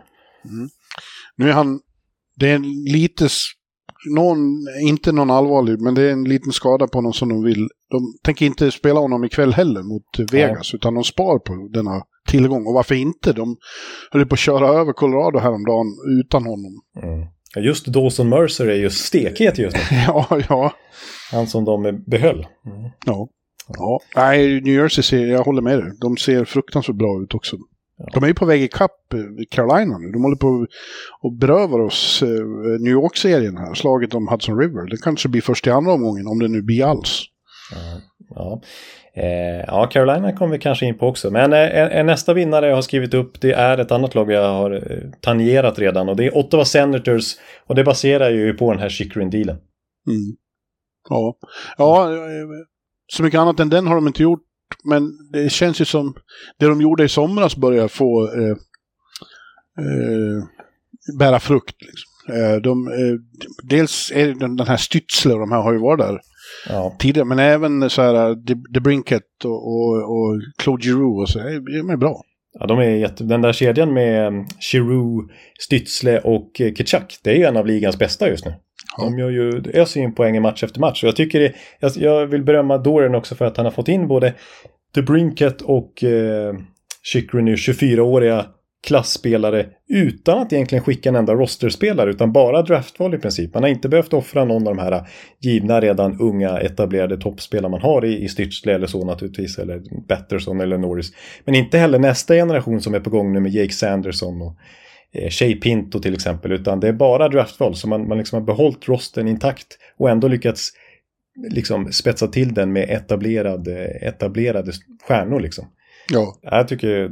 [1.35, 1.79] Nu är han...
[2.35, 3.27] Det är en lite...
[4.15, 4.39] Någon,
[4.81, 7.67] inte någon allvarlig, men det är en liten skada på honom som de vill.
[7.89, 12.67] De tänker inte spela honom ikväll heller mot Vegas, utan de spar på denna tillgång.
[12.67, 13.33] Och varför inte?
[13.33, 13.57] De
[14.11, 15.87] höll på att köra över Colorado häromdagen
[16.19, 16.81] utan honom.
[17.03, 17.27] Mm.
[17.55, 19.81] Ja, Just Dawson Mercer är ju stekhet just nu.
[20.07, 20.73] Ja, ja.
[21.31, 22.47] Han som de behöll.
[22.65, 22.91] Mm.
[23.05, 23.27] Ja.
[23.67, 23.99] ja.
[24.15, 25.91] Nej, New Jersey ser, jag håller med dig.
[26.01, 27.57] De ser fruktansvärt bra ut också.
[28.13, 29.19] De är ju på väg ikapp eh,
[29.51, 30.11] Carolina nu.
[30.11, 30.65] De håller på
[31.21, 32.29] och berövar oss eh,
[32.79, 33.73] New York-serien här.
[33.73, 34.89] Slaget om Hudson River.
[34.89, 37.23] Det kanske blir först i andra omgången, om det nu blir alls.
[37.71, 38.61] Ja, Ja.
[39.17, 41.31] Eh, ja, Carolina kommer vi kanske in på också.
[41.31, 44.71] Men eh, nästa vinnare jag har skrivit upp det är ett annat lag jag har
[44.71, 48.89] eh, tangerat redan och det är Ottawa Senators och det baserar ju på den här
[48.89, 49.57] Chikrin-dealen.
[50.07, 50.35] Mm.
[51.09, 51.37] Ja.
[51.77, 52.47] ja, eh,
[53.07, 54.43] så mycket annat än den har de inte gjort.
[54.83, 56.15] Men det känns ju som
[56.59, 58.57] det de gjorde i somras börjar få eh,
[59.79, 60.43] eh,
[61.19, 61.75] bära frukt.
[61.81, 62.35] Liksom.
[62.35, 63.15] Eh, de, eh,
[63.63, 66.21] dels är den, den här Stützle och de här har ju varit där
[66.69, 66.95] ja.
[66.99, 67.25] tidigare.
[67.25, 68.35] Men även så här
[68.73, 71.39] The Brinket och, och, och Claude Giroux och så.
[71.49, 72.21] De är bra.
[72.59, 73.23] Ja, de är jätte...
[73.23, 75.33] Den där kedjan med Giroux,
[75.69, 77.19] Stützle och Kitchak.
[77.23, 78.53] Det är ju en av ligans bästa just nu.
[78.97, 79.03] Ja.
[79.03, 81.03] De gör ju, öser in poäng i match efter match.
[81.03, 83.87] Och jag tycker det, jag, jag vill berömma Doren också för att han har fått
[83.87, 84.33] in både
[84.95, 86.55] The Brinket och eh,
[87.03, 88.45] Chikrin nu 24-åriga
[88.83, 93.53] klassspelare utan att egentligen skicka en enda rosterspelare utan bara draftval i princip.
[93.53, 95.07] Man har inte behövt offra någon av de här
[95.39, 100.61] givna redan unga etablerade toppspelare man har i, i Stützle eller så naturligtvis eller Batterson
[100.61, 101.11] eller Norris.
[101.45, 104.55] Men inte heller nästa generation som är på gång nu med Jake Sanderson och
[105.11, 108.45] eh, Shay Pinto till exempel utan det är bara draftval så man, man liksom har
[108.45, 110.71] behållit rosten intakt och ändå lyckats
[111.49, 114.71] liksom spetsa till den med etablerade, etablerade
[115.07, 115.67] stjärnor liksom.
[116.09, 116.39] Ja.
[116.41, 117.11] Jag tycker,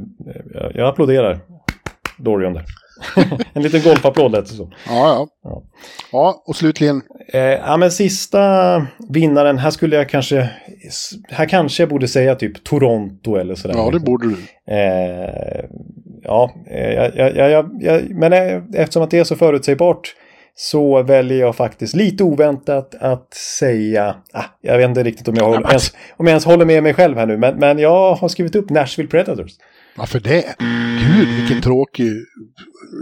[0.54, 1.40] jag, jag applåderar
[2.18, 2.64] Dorian där.
[3.52, 4.72] en liten golfapplåd lät det så.
[4.88, 5.62] Ja, ja.
[6.12, 7.02] Ja, och slutligen.
[7.32, 9.58] Eh, ja, men sista vinnaren.
[9.58, 10.50] Här skulle jag kanske...
[11.28, 13.74] Här kanske jag borde säga typ Toronto eller sådär.
[13.74, 14.36] Ja, det borde du.
[14.74, 15.64] Eh,
[16.22, 20.14] ja, eh, jag, jag, jag, men eh, eftersom att det är så förutsägbart
[20.58, 25.44] så väljer jag faktiskt lite oväntat att säga, ah, jag vet inte riktigt om jag,
[25.44, 28.28] håller, ens, om jag ens håller med mig själv här nu, men, men jag har
[28.28, 29.52] skrivit upp Nashville Predators.
[29.96, 30.54] Varför det?
[30.98, 32.12] Gud, vilken tråkig...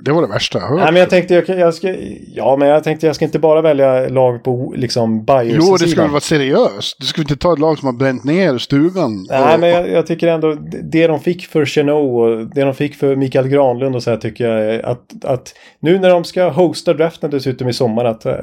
[0.04, 0.78] Det var det värsta jag hört.
[0.78, 1.94] Nej, men jag tänkte jag, jag ska...
[2.26, 5.88] Ja, men jag tänkte jag ska inte bara välja lag på liksom bios Jo, det
[5.88, 6.96] skulle vara seriöst.
[7.00, 9.26] Du skulle inte ta ett lag som har bränt ner stugan.
[9.30, 9.61] Nej, och...
[9.61, 13.16] men jag, jag, tycker ändå det de fick för Chenot och det de fick för
[13.16, 17.30] Mikael Granlund och så här tycker jag att, att nu när de ska hosta draften
[17.30, 18.35] dessutom i sommar att äh,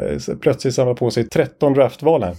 [0.42, 2.36] plötsligt samla på sig 13 draftval här.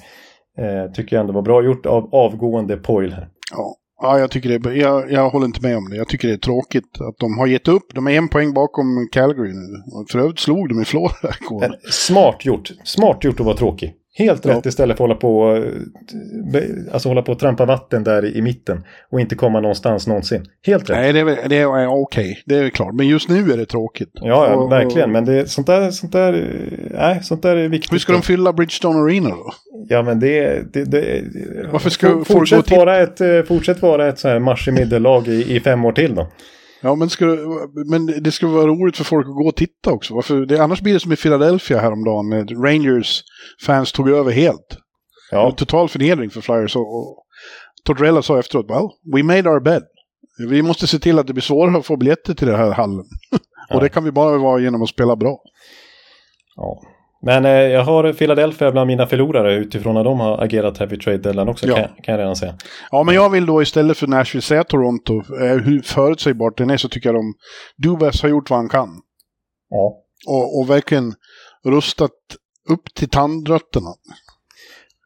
[0.58, 3.28] Eh, tycker jag ändå var bra gjort av avgående Poil här.
[3.52, 3.76] Ja.
[4.02, 5.96] Ja, jag, tycker det, jag, jag håller inte med om det.
[5.96, 7.94] Jag tycker det är tråkigt att de har gett upp.
[7.94, 9.82] De är en poäng bakom Calgary nu.
[10.10, 11.34] För övrigt slog de i Florida.
[11.62, 12.70] Eh, smart gjort.
[12.84, 13.94] Smart gjort att vara tråkig.
[14.14, 14.68] Helt rätt ja.
[14.68, 15.56] istället för att hålla på,
[16.54, 20.46] eh, alltså hålla på och trampa vatten där i mitten och inte komma någonstans någonsin.
[20.66, 20.96] Helt rätt.
[20.96, 22.30] Nej, det är, det är okej.
[22.30, 22.34] Okay.
[22.46, 22.94] Det är klart.
[22.94, 24.10] Men just nu är det tråkigt.
[24.14, 25.12] Ja, ja och, verkligen.
[25.12, 26.48] Men det, sånt, där, sånt, där,
[26.90, 27.92] nej, sånt där är viktigt.
[27.92, 29.52] Hur ska de fylla Bridgestone Arena då?
[29.88, 30.62] Ja, men det...
[30.72, 31.22] det, det
[31.72, 35.60] Varför ska fortsätt, vara ett, eh, fortsätt vara ett så här marsch i i, i
[35.60, 36.28] fem år till då.
[36.84, 37.24] Ja, men, ska,
[37.90, 40.14] men det ska vara roligt för folk att gå och titta också.
[40.14, 43.22] Varför, det, annars blir det som i Philadelphia häromdagen när Rangers
[43.66, 44.78] fans tog över helt.
[45.30, 45.50] Ja.
[45.50, 46.76] Total förnedring för Flyers.
[46.76, 47.24] Och, och
[47.84, 49.82] Tortorella sa efteråt, well, we made our bed.
[50.48, 53.04] Vi måste se till att det blir svårare att få biljetter till den här hallen.
[53.68, 53.76] Ja.
[53.76, 55.38] och det kan vi bara vara genom att spela bra.
[56.56, 56.82] Ja,
[57.22, 61.18] men eh, jag har Philadelphia bland mina förlorare utifrån när de har agerat heavy trade
[61.18, 61.74] deadline också, ja.
[61.74, 62.54] kan, kan, jag redan säga.
[62.90, 65.14] Ja, men jag vill då istället för Nashville säga Toronto.
[65.16, 67.34] Eh, hur förutsägbart den är så tycker jag de...
[67.82, 68.88] Dubas har gjort vad han kan.
[69.68, 69.98] Ja.
[70.26, 71.14] Och, och verkligen
[71.64, 72.10] rustat
[72.68, 73.90] upp till tandrötterna.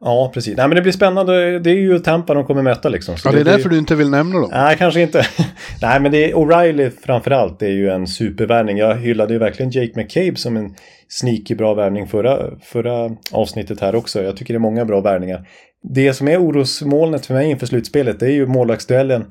[0.00, 0.56] Ja, precis.
[0.56, 1.59] Nej, men det blir spännande.
[1.59, 3.16] Det är ju Tampa de kommer möta liksom.
[3.16, 3.74] Så ja, det är det, därför det...
[3.74, 4.50] du inte vill nämna dem.
[4.52, 5.26] Nej, kanske inte.
[5.82, 7.59] Nej, men det är O'Reilly framförallt.
[7.59, 8.76] Det är ju en supervärvning.
[8.76, 10.74] Jag hyllade ju verkligen Jake McCabe som en
[11.09, 14.22] sneaky bra värvning förra, förra avsnittet här också.
[14.22, 15.48] Jag tycker det är många bra värvningar.
[15.82, 19.24] Det som är orosmolnet för mig inför slutspelet det är ju målvaktsduellen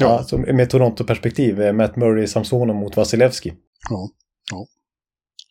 [0.00, 0.18] ja.
[0.18, 1.74] Alltså med Toronto-perspektiv.
[1.74, 3.52] Matt Murray Samsonov mot Vasilevski.
[3.90, 4.08] Ja,
[4.50, 4.66] ja.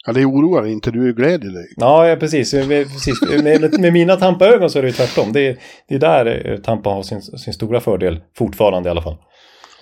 [0.07, 1.65] Ja, det oroar inte, du är glädje dig.
[1.75, 2.51] Ja, ja precis.
[2.51, 3.21] precis.
[3.43, 5.33] Med, med, mina Tampa-ögon så är det ju tvärtom.
[5.33, 9.01] Det är, det är där eh, Tampa har sin, sin stora fördel, fortfarande i alla
[9.01, 9.17] fall.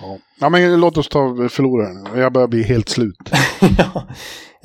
[0.02, 0.18] Ja.
[0.40, 2.20] ja, men låt oss ta förloraren.
[2.22, 3.18] Jag börjar bli helt slut.
[3.78, 4.08] ja.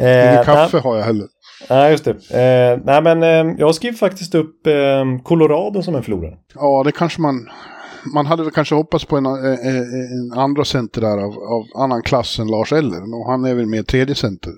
[0.05, 1.27] Eh, Ingen kaffe nej, har jag heller.
[1.71, 2.11] Nej, just det.
[2.11, 6.35] Eh, nej, men eh, jag skriver faktiskt upp eh, Colorado som en förlorare.
[6.55, 7.49] Ja, det kanske man
[8.15, 11.33] man hade väl kanske hoppats på en, en, eh, eh, en andra center där av,
[11.33, 13.15] av, annan klass än Lars Eller.
[13.15, 14.53] Och han är väl mer tredje center.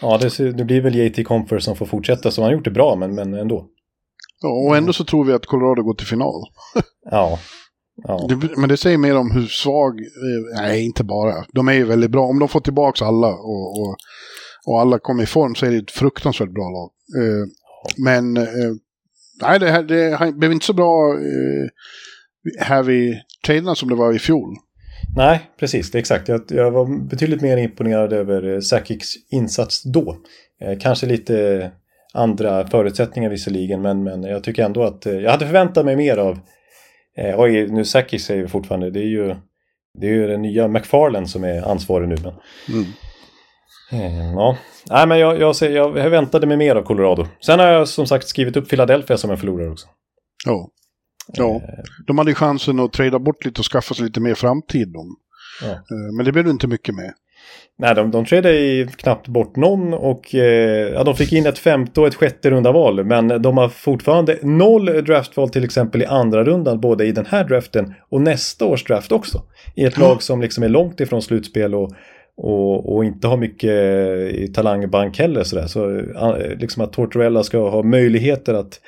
[0.00, 2.30] Ja, det, det blir väl JT Comfort som får fortsätta.
[2.30, 3.66] Så han har gjort det bra, men, men ändå.
[4.42, 6.42] Ja, och ändå så tror vi att Colorado går till final.
[7.10, 7.38] ja.
[8.02, 8.26] ja.
[8.28, 11.84] Det, men det säger mer om hur svag, eh, nej inte bara, de är ju
[11.84, 12.26] väldigt bra.
[12.26, 13.96] Om de får tillbaka alla och, och,
[14.66, 16.90] och alla kommer i form så är det ett fruktansvärt bra lag.
[17.22, 17.46] Eh,
[17.96, 18.74] men eh,
[19.42, 21.68] nej, det, här, det blev inte så bra eh,
[22.58, 23.14] heavy
[23.46, 24.54] traderna som det var i fjol.
[25.16, 25.90] Nej, precis.
[25.90, 26.28] Det är exakt.
[26.28, 30.16] Jag, jag var betydligt mer imponerad över eh, Sakics insats då.
[30.60, 31.70] Eh, kanske lite
[32.12, 36.16] andra förutsättningar visserligen, men, men jag tycker ändå att eh, jag hade förväntat mig mer
[36.16, 36.38] av
[37.16, 39.34] Eh, och nu Sakic säger vi fortfarande, det är ju
[39.98, 42.16] det är ju den nya McFarland som är ansvarig nu.
[42.22, 42.34] Men...
[42.68, 42.86] Mm.
[43.92, 44.56] Eh, ja,
[44.90, 47.26] Nej, men jag, jag, jag väntade mig mer av Colorado.
[47.40, 49.86] Sen har jag som sagt skrivit upp Philadelphia som en förlorare också.
[50.46, 50.68] Ja.
[51.26, 51.62] Ja,
[52.06, 54.88] de hade chansen att trada bort lite och skaffa sig lite mer framtid.
[54.92, 55.16] De.
[55.62, 55.70] Ja.
[55.70, 57.12] Eh, Men det blev det inte mycket med.
[57.78, 62.00] Nej, de, de tradade knappt bort någon och eh, ja, de fick in ett femte
[62.00, 63.04] och ett sjätte runda val.
[63.04, 67.44] Men de har fortfarande noll draftval till exempel i andra rundan både i den här
[67.44, 69.42] draften och nästa års draft också.
[69.74, 71.92] I ett lag som liksom är långt ifrån slutspel och,
[72.36, 73.70] och, och inte har mycket
[74.34, 75.44] i talangbank heller.
[75.44, 75.66] Sådär.
[75.66, 78.80] Så eh, liksom att Tortorella ska ha möjligheter att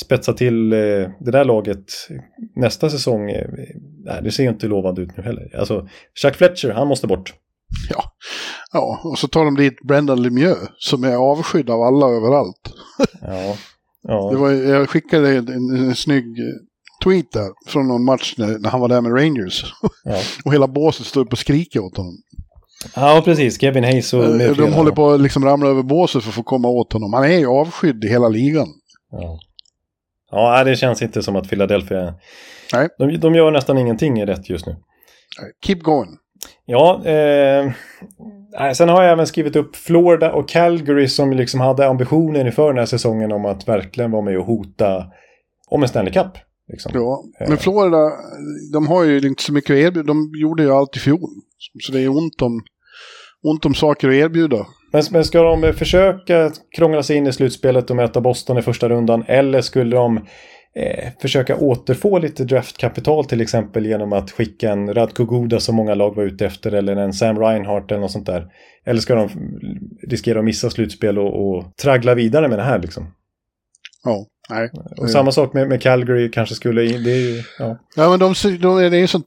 [0.00, 0.78] spetsa till eh,
[1.20, 1.84] det där laget
[2.56, 3.30] nästa säsong.
[3.30, 3.48] eh,
[4.04, 5.56] Nej, det ser ju inte lovande ut nu heller.
[5.58, 5.88] Alltså,
[6.22, 7.34] Chuck Fletcher, han måste bort.
[7.90, 8.04] Ja.
[8.72, 12.72] ja, och så tar de dit Brendan Lemieux som är avskydd av alla överallt.
[13.20, 13.56] Ja.
[14.08, 14.30] Ja.
[14.32, 16.24] Det var, jag skickade en, en, en snygg
[17.04, 19.64] tweet där från någon match när, när han var där med Rangers.
[20.04, 20.20] Ja.
[20.44, 22.14] och hela båset stod upp och skriker åt honom.
[22.96, 23.60] Ja, precis.
[23.60, 24.70] Kevin Hayes och Eh, De flera.
[24.70, 27.12] håller på att liksom ramla över båset för att få komma åt honom.
[27.12, 28.66] Han är ju avskydd i hela ligan.
[29.10, 29.38] Ja.
[30.30, 32.14] ja, det känns inte som att Philadelphia...
[32.72, 32.88] Nej.
[32.98, 34.76] De, de gör nästan ingenting rätt just nu.
[35.66, 36.10] Keep going.
[36.66, 37.72] Ja, eh,
[38.74, 42.78] sen har jag även skrivit upp Florida och Calgary som liksom hade ambitionen inför den
[42.78, 45.04] här säsongen om att verkligen vara med och hota
[45.68, 46.26] om en Stanley Cup.
[46.72, 46.92] Liksom.
[46.94, 48.10] Ja, men Florida,
[48.72, 50.06] de har ju inte så mycket att erbjuda.
[50.06, 51.28] De gjorde ju allt i fjol.
[51.86, 52.62] Så det är ont om,
[53.44, 54.66] ont om saker att erbjuda.
[54.92, 58.88] Men, men ska de försöka krångla sig in i slutspelet och möta Boston i första
[58.88, 60.16] rundan eller skulle de
[60.76, 65.94] eh, försöka återfå lite draftkapital till exempel genom att skicka en Radko Guda som många
[65.94, 68.46] lag var ute efter eller en Sam Reinhardt eller något sånt där.
[68.86, 69.28] Eller ska de
[70.08, 73.14] riskera att missa slutspel och, och traggla vidare med det här liksom?
[74.04, 74.70] Ja, nej.
[74.96, 77.78] Och samma sak med, med Calgary kanske skulle det är ju, ja.
[77.96, 79.22] Ja, men de, de, det är en sån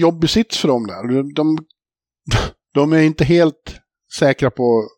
[0.00, 1.08] jobbig sits för dem där.
[1.14, 1.58] De, de,
[2.78, 3.80] de är inte helt
[4.18, 4.88] säkra på...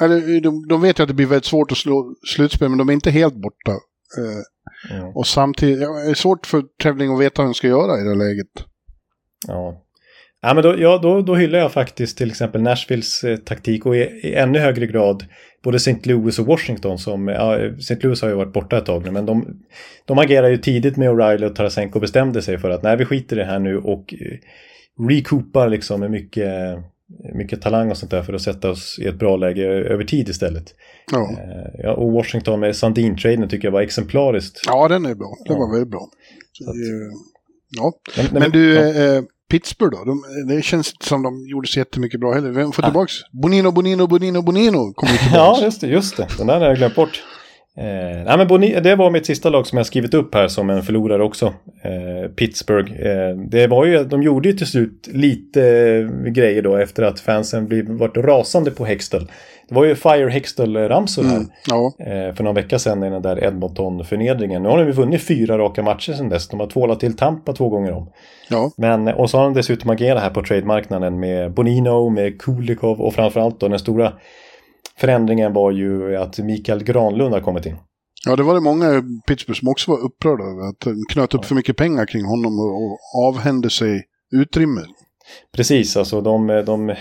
[0.00, 2.88] Eller de, de vet ju att det blir väldigt svårt att slå slutspel, men de
[2.88, 3.70] är inte helt borta.
[4.18, 4.42] Eh,
[4.90, 5.12] ja.
[5.14, 8.04] och samtidigt, ja, det är svårt för Trevling att veta vad de ska göra i
[8.04, 8.64] det läget.
[9.46, 9.82] Ja.
[10.40, 13.96] Ja, men då, ja, då, då hyllar jag faktiskt till exempel Nashvilles eh, taktik och
[13.96, 15.24] i, i ännu högre grad
[15.62, 15.98] både St.
[16.02, 17.98] Louis och Washington som, ja, St.
[18.00, 19.62] Louis har ju varit borta ett tag nu, men de,
[20.04, 23.04] de agerar ju tidigt med O'Reilly och Tarasenko och bestämde sig för att nej, vi
[23.04, 24.38] skiter i det här nu och eh,
[25.08, 26.78] recoupar liksom med mycket,
[27.34, 30.28] mycket talang och sånt där för att sätta oss i ett bra läge över tid
[30.28, 30.64] istället.
[31.12, 34.60] Ja, Eh, Ja, och Washington med Sandin-traden tycker jag var exemplariskt.
[34.66, 35.28] ja den är bra.
[35.46, 35.66] Den Ja.
[35.66, 36.08] var väldigt bra.
[36.52, 36.76] Så, att-
[37.70, 37.92] ja.
[38.32, 39.16] Men, Men du, ja.
[39.16, 40.04] eh, Pittsburgh då?
[40.04, 40.22] De,
[40.54, 42.50] det känns inte som de gjorde så jättemycket bra heller.
[42.50, 43.12] Vem får tillbaks?
[43.42, 45.62] Bonino, Bonino, Bonino, Bonino kommer ju Ja, tillbaks.
[45.62, 46.26] just det, just det.
[46.38, 47.22] Den där har jag glömt bort.
[47.78, 50.70] Eh, nej, men Boni, det var mitt sista lag som jag skrivit upp här som
[50.70, 51.46] en förlorare också.
[51.82, 52.92] Eh, Pittsburgh.
[52.92, 57.20] Eh, det var ju, de gjorde ju till slut lite eh, grejer då efter att
[57.20, 59.30] fansen blev, varit rasande på Hextall.
[59.68, 63.22] Det var ju Fire Hextall-ramsor här Mm, ja, eh, för någon vecka sedan i den
[63.22, 64.62] där Edmonton-förnedringen.
[64.62, 66.48] Nu har de ju vunnit fyra raka matcher sedan dess.
[66.48, 68.10] De har tvålat till Tampa två gånger om.
[68.50, 73.00] ja, Men, och så har de dessutom agerat här på trademarknaden med Bonino, med Kulikov
[73.00, 74.12] och framförallt då den stora
[74.98, 77.76] förändringen var ju att Mikael Granlund har kommit in.
[78.26, 80.68] ja, det var det många i Pittsburgh som också var upprörda över.
[80.68, 84.80] Att de knöt upp för mycket pengar kring honom och, avhände sig utrymme.
[85.56, 86.86] Precis, alltså de, de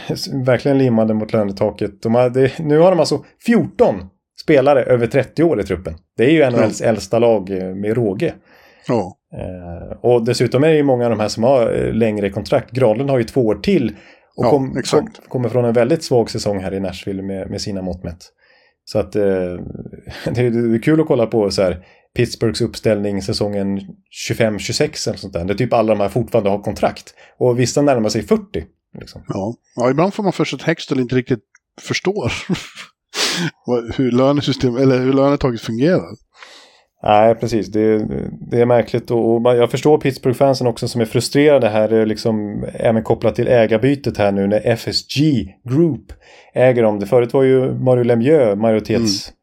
[0.45, 2.01] verkligen limmade mot lönetaket.
[2.01, 3.95] De hade, nu har de alltså 14
[4.41, 5.93] spelare över 30 år i truppen.
[6.17, 8.33] Det är ju NHLs äldsta lag eh, med råge.
[8.87, 12.29] Ja, Eh, och dessutom är det ju många av de här som har eh, längre
[12.29, 12.71] kontrakt.
[12.71, 13.95] Granlund har ju två år till.
[14.37, 15.17] Och Ja, exakt.
[15.17, 18.31] kom, kommer från en väldigt svag säsong här i Nashville med, med sina mått mätt.
[18.85, 19.21] Så att eh,
[20.25, 23.79] det, är, det är kul att kolla på så här Pittsburghs uppställning säsongen
[24.29, 25.45] 25-26 eller sånt där.
[25.45, 27.13] Det är typ alla de här fortfarande har kontrakt.
[27.37, 28.65] Och vissa närmar sig 40.
[28.99, 29.23] Liksom.
[29.27, 29.55] ja.
[29.75, 31.43] ja, ibland får man först att Hextall inte riktigt
[31.81, 32.31] förstår
[33.97, 36.15] hur lönesystem, eller hur lönetaget fungerar.
[37.03, 37.67] Nej, precis.
[37.71, 38.07] Det,
[38.51, 42.05] det är märkligt och, och jag förstår Pittsburgh-fansen också som är frustrerade här.
[42.05, 45.21] Liksom även kopplat till ägarbytet här nu när FSG
[45.69, 46.13] Group
[46.53, 46.99] äger dem.
[46.99, 49.35] Det förut var ju Mario Lemieux majoritetsägare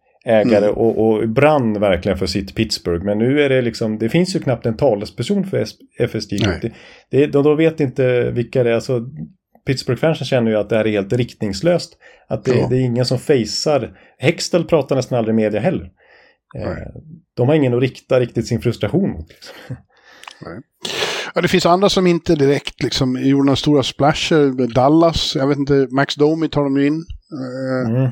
[0.58, 0.70] Mm.
[0.70, 3.04] och, och brann verkligen för sitt Pittsburgh.
[3.04, 5.64] Men nu är det liksom, det finns ju knappt en talesperson för
[6.00, 6.62] FSG Group.
[6.62, 6.72] Det,
[7.10, 8.74] det, de, de vet inte vilka det är.
[8.74, 9.00] Alltså,
[9.66, 11.92] Pittsburgh-fansen känner ju att det här är helt riktningslöst.
[12.28, 12.66] Att det, Ja.
[12.70, 13.90] det är ingen som facear.
[14.18, 15.90] Hextall pratar nästan aldrig i media heller.
[16.58, 16.92] Eh, Nej.
[17.34, 19.28] De har ingen att rikta riktigt sin frustration mot.
[19.28, 19.54] Liksom.
[21.34, 24.74] Ja, det finns andra som inte direkt liksom gjorde några stora splasher.
[24.74, 27.04] Dallas, jag vet inte, Max Domi tar de ju in.
[27.86, 28.10] Eh, Mm.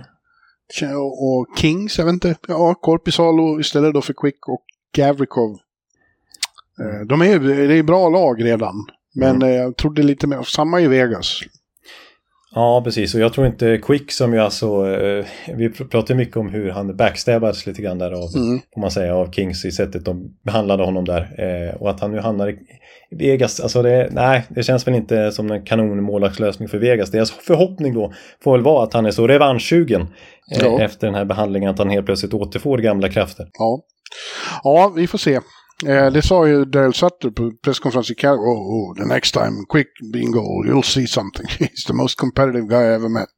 [0.97, 2.35] och- och Kings, jag vet inte.
[2.49, 4.65] Ja, Korpisalo istället då för Quick och
[4.97, 5.57] Gavrikov.
[6.81, 8.75] Eh, de är, det är bra lag redan.
[9.15, 9.55] Men Mm.
[9.55, 11.41] jag trodde lite mer, samma i Vegas.
[12.55, 13.15] Ja, precis.
[13.15, 15.25] Och jag tror inte Quick som ju alltså, eh,
[15.57, 18.61] vi pr- pratar mycket om hur han backstabbades lite grann där av, Mm.
[18.75, 21.21] får man säga, av Kings i sättet de behandlade honom där.
[21.71, 22.59] Eh, och att han nu hamnar i
[23.13, 27.11] i Vegas, alltså det, nej, det känns väl inte som en kanonmålvaktslösning för Vegas.
[27.11, 28.13] Deras förhoppning då
[28.45, 30.81] får väl vara att han är så revanschsugen eh, Ja.
[30.81, 33.47] efter den här behandlingen att han helt plötsligt återfår gamla krafter.
[33.59, 33.81] Ja.
[34.65, 35.41] ja, vi får se.
[35.87, 38.47] Eh, det sa ju Daryl Sutter på presskonferensen i Calgary.
[38.47, 41.47] Oh, oh, the next time, quick bingo, you'll see something.
[41.59, 43.29] He's the most competitive guy I ever met.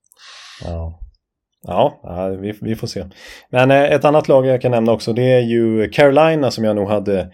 [1.62, 3.04] Ja, ja, vi, vi får se.
[3.50, 6.76] Men eh, ett annat lag jag kan nämna också det är ju Carolina som jag
[6.76, 7.32] nog hade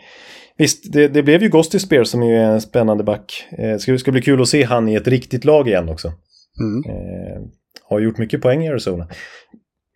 [0.58, 3.46] Visst, det, det blev ju Ghost Spears som är en spännande back.
[3.50, 6.12] Eh, Det ska, ska bli kul att se han i ett riktigt lag igen också.
[6.60, 6.90] Mm.
[6.90, 7.42] Eh,
[7.88, 9.08] har gjort mycket poäng i Arizona.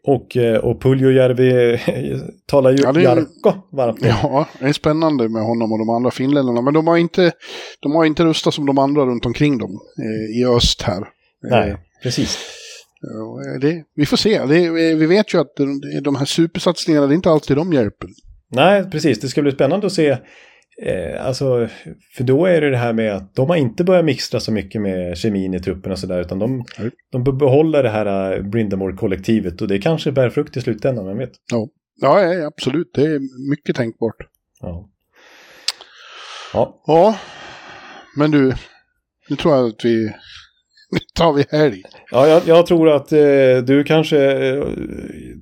[0.04, 1.78] Och, eh, och Puljujärvi
[2.46, 3.98] talar ju Ja, det Jarkko varmt.
[4.02, 6.62] Ja, det är spännande med honom och de andra finländarna.
[6.62, 7.32] Men de har inte,
[7.80, 11.08] de har inte rustat som de andra runt omkring dem eh, i öst här.
[11.42, 12.38] Nej, Eh, precis.
[13.60, 14.38] det, vi får se.
[14.38, 18.08] Det, vi vet ju att de, de här supersatsningarna, det är inte alltid de hjälper.
[18.50, 19.20] Nej, precis.
[19.20, 20.18] Det ska bli spännande att se.
[20.82, 21.68] Eh, alltså,
[22.16, 24.82] för då är det det här med att de har inte börjat mixtra så mycket
[24.82, 26.20] med kemin i truppen och sådär.
[26.20, 26.90] Utan de, Nej.
[27.12, 29.62] de behåller det här eh, Brindamore-kollektivet.
[29.62, 31.32] Och det kanske bär frukt i slutändan, vem vet?
[31.52, 31.68] Ja,
[32.00, 32.90] ja, ja absolut.
[32.94, 34.16] Det är mycket tänkbart.
[34.60, 34.88] Ja.
[36.52, 37.18] Ja, Ja,
[38.16, 38.54] men du,
[39.28, 40.12] nu tror jag att vi...
[40.92, 41.82] Nu tar vi helg.
[42.10, 43.18] ja jag, jag tror att eh,
[43.66, 44.64] du kanske eh,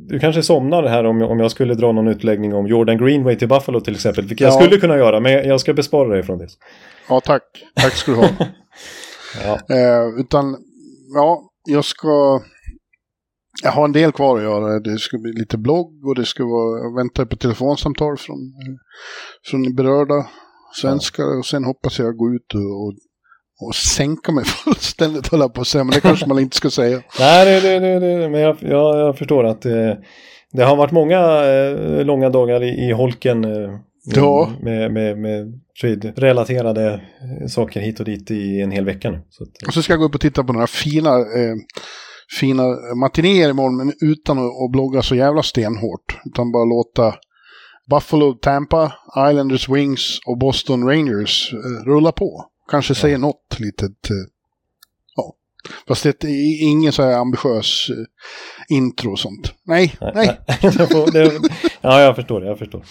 [0.08, 3.36] du kanske somnar här om, jag- om jag skulle dra någon utläggning om Jordan Greenway
[3.36, 4.24] till Buffalo till exempel.
[4.24, 4.60] Vilket jag Ja.
[4.66, 6.48] skulle kunna göra, men jag ska bespara dig från det.
[7.08, 7.42] Ja, tack.
[7.74, 8.28] Tack ska du ha.
[9.44, 10.56] Ja, Eh, utan,
[11.14, 12.40] ja, jag ska...
[13.62, 14.80] Jag har en del kvar att göra.
[14.80, 16.78] Det ska bli lite blogg och det ska vara...
[16.78, 18.74] Jag väntar på telefonsamtal från, eh,
[19.50, 20.26] från berörda
[20.80, 21.38] svenskar.
[21.38, 22.94] Och sen hoppas jag gå ut och, och,
[23.60, 25.84] och sänka mig fullständigt, höll jag på att säga.
[25.84, 27.02] Men det kanske man inte ska säga.
[27.18, 29.92] Nej, det, det, det, men jag, jag, jag förstår att eh,
[30.52, 33.44] det har varit många eh, långa dagar i, i holken.
[33.44, 33.70] Eh,
[34.04, 34.52] Ja.
[34.62, 39.22] Med, med, med trade-relaterade eh, saker hit och dit i en hel vecka nu.
[39.30, 41.54] Så att, Och så ska jag gå upp och titta på några fina, eh,
[42.40, 42.62] fina
[43.00, 46.18] matinéer imorgon, men utan att, blogga så jävla stenhårt.
[46.24, 47.14] Utan bara låta
[47.90, 48.92] Buffalo, Tampa,
[49.30, 52.44] Islanders, Wings och Boston Rangers eh, rulla på.
[52.70, 54.08] Kanske säger något litet.
[55.16, 55.34] Ja.
[55.88, 59.54] Fast det är ingen så här ambitiös eh, intro och sånt.
[59.64, 60.40] Nej, nej.
[61.12, 61.40] det,
[61.80, 62.46] ja, jag förstår det.
[62.46, 62.84] Jag förstår.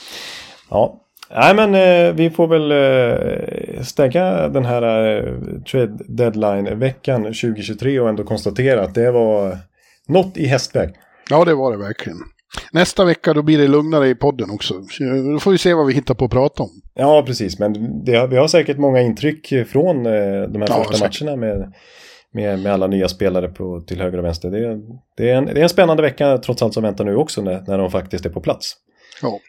[0.69, 1.05] Ja.
[1.32, 4.82] Nej, men eh, vi får väl eh, stänga den här
[5.17, 9.57] eh, trade deadline-veckan 2023 och ändå konstatera att det var
[10.07, 10.89] något i hästväg.
[11.30, 12.17] Ja, det var det verkligen.
[12.72, 14.74] Nästa vecka då blir det lugnare i podden också.
[14.74, 16.70] Så Då får vi se vad vi hittar på att prata om.
[16.93, 17.60] Ja, precis.
[17.60, 21.22] Men det, vi har säkert många intryck från eh, de här Ja, första säkert.
[21.22, 21.74] matcherna med,
[22.34, 24.52] med, med alla nya spelare på, till höger och vänster.
[24.52, 24.78] Det,
[25.18, 27.64] det, är en, det är en spännande vecka trots allt som väntar nu också när,
[27.68, 28.74] när de faktiskt är på plats.
[29.22, 29.39] Ja.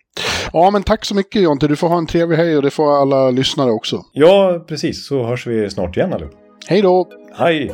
[0.52, 1.68] ja, men tack så mycket Jonte.
[1.68, 4.02] Du får ha en trevlig helg och det får alla lyssnare också.
[4.12, 5.06] Ja, precis.
[5.06, 6.34] Så hörs vi snart igen allihop.
[6.68, 7.08] Hej då!
[7.34, 7.72] Hej!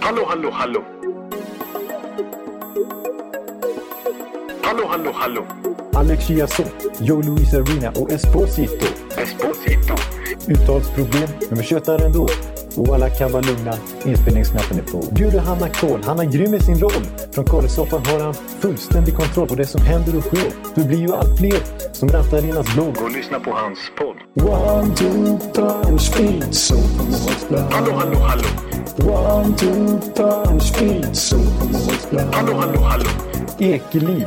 [0.00, 0.82] Hallå, hallå, hallå.
[4.72, 5.46] Hallå, hallå, hallå.
[5.94, 8.86] Alex Chiazot, Joe Luis Arena och Esposito.
[9.16, 9.94] Esposito.
[10.48, 12.28] Uttalsproblem, men vi tjötar ändå.
[12.76, 15.14] Och alla kan vara lugna, inspelningsknappen är på.
[15.14, 17.04] Bjuder Hanna Kohl, han är grym i sin roll.
[17.32, 20.52] Från Kållesoffan har han fullständig kontroll på det som händer och sker.
[20.74, 21.60] Det blir ju allt fler
[21.92, 23.02] som rattar in hans blogg.
[23.02, 24.48] Och lyssna på hans podd.
[24.48, 26.76] One, two, punch, speed, so
[27.70, 28.48] Hallå, hallå, hallå.
[28.98, 31.36] One, two, punch, speed, so
[32.32, 33.08] Hallå, hallå, hallå.
[33.58, 34.26] Ekeliv,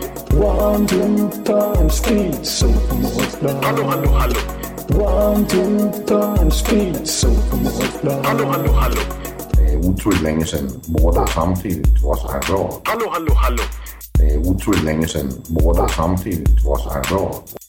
[0.33, 2.67] One, two, punch, speed, so
[3.63, 4.39] Hallå, hallå, hallå.
[4.95, 7.27] One, two, punch, speed, so
[8.23, 9.01] Hallå, hallå, hallå.
[9.51, 12.81] Det er utroligt længe siden mor, der samtidig trods har råd.
[12.85, 13.63] Hallå, hallå, hallå.
[14.17, 17.60] Det er utroligt længe siden mor, der samtidig trods har råd.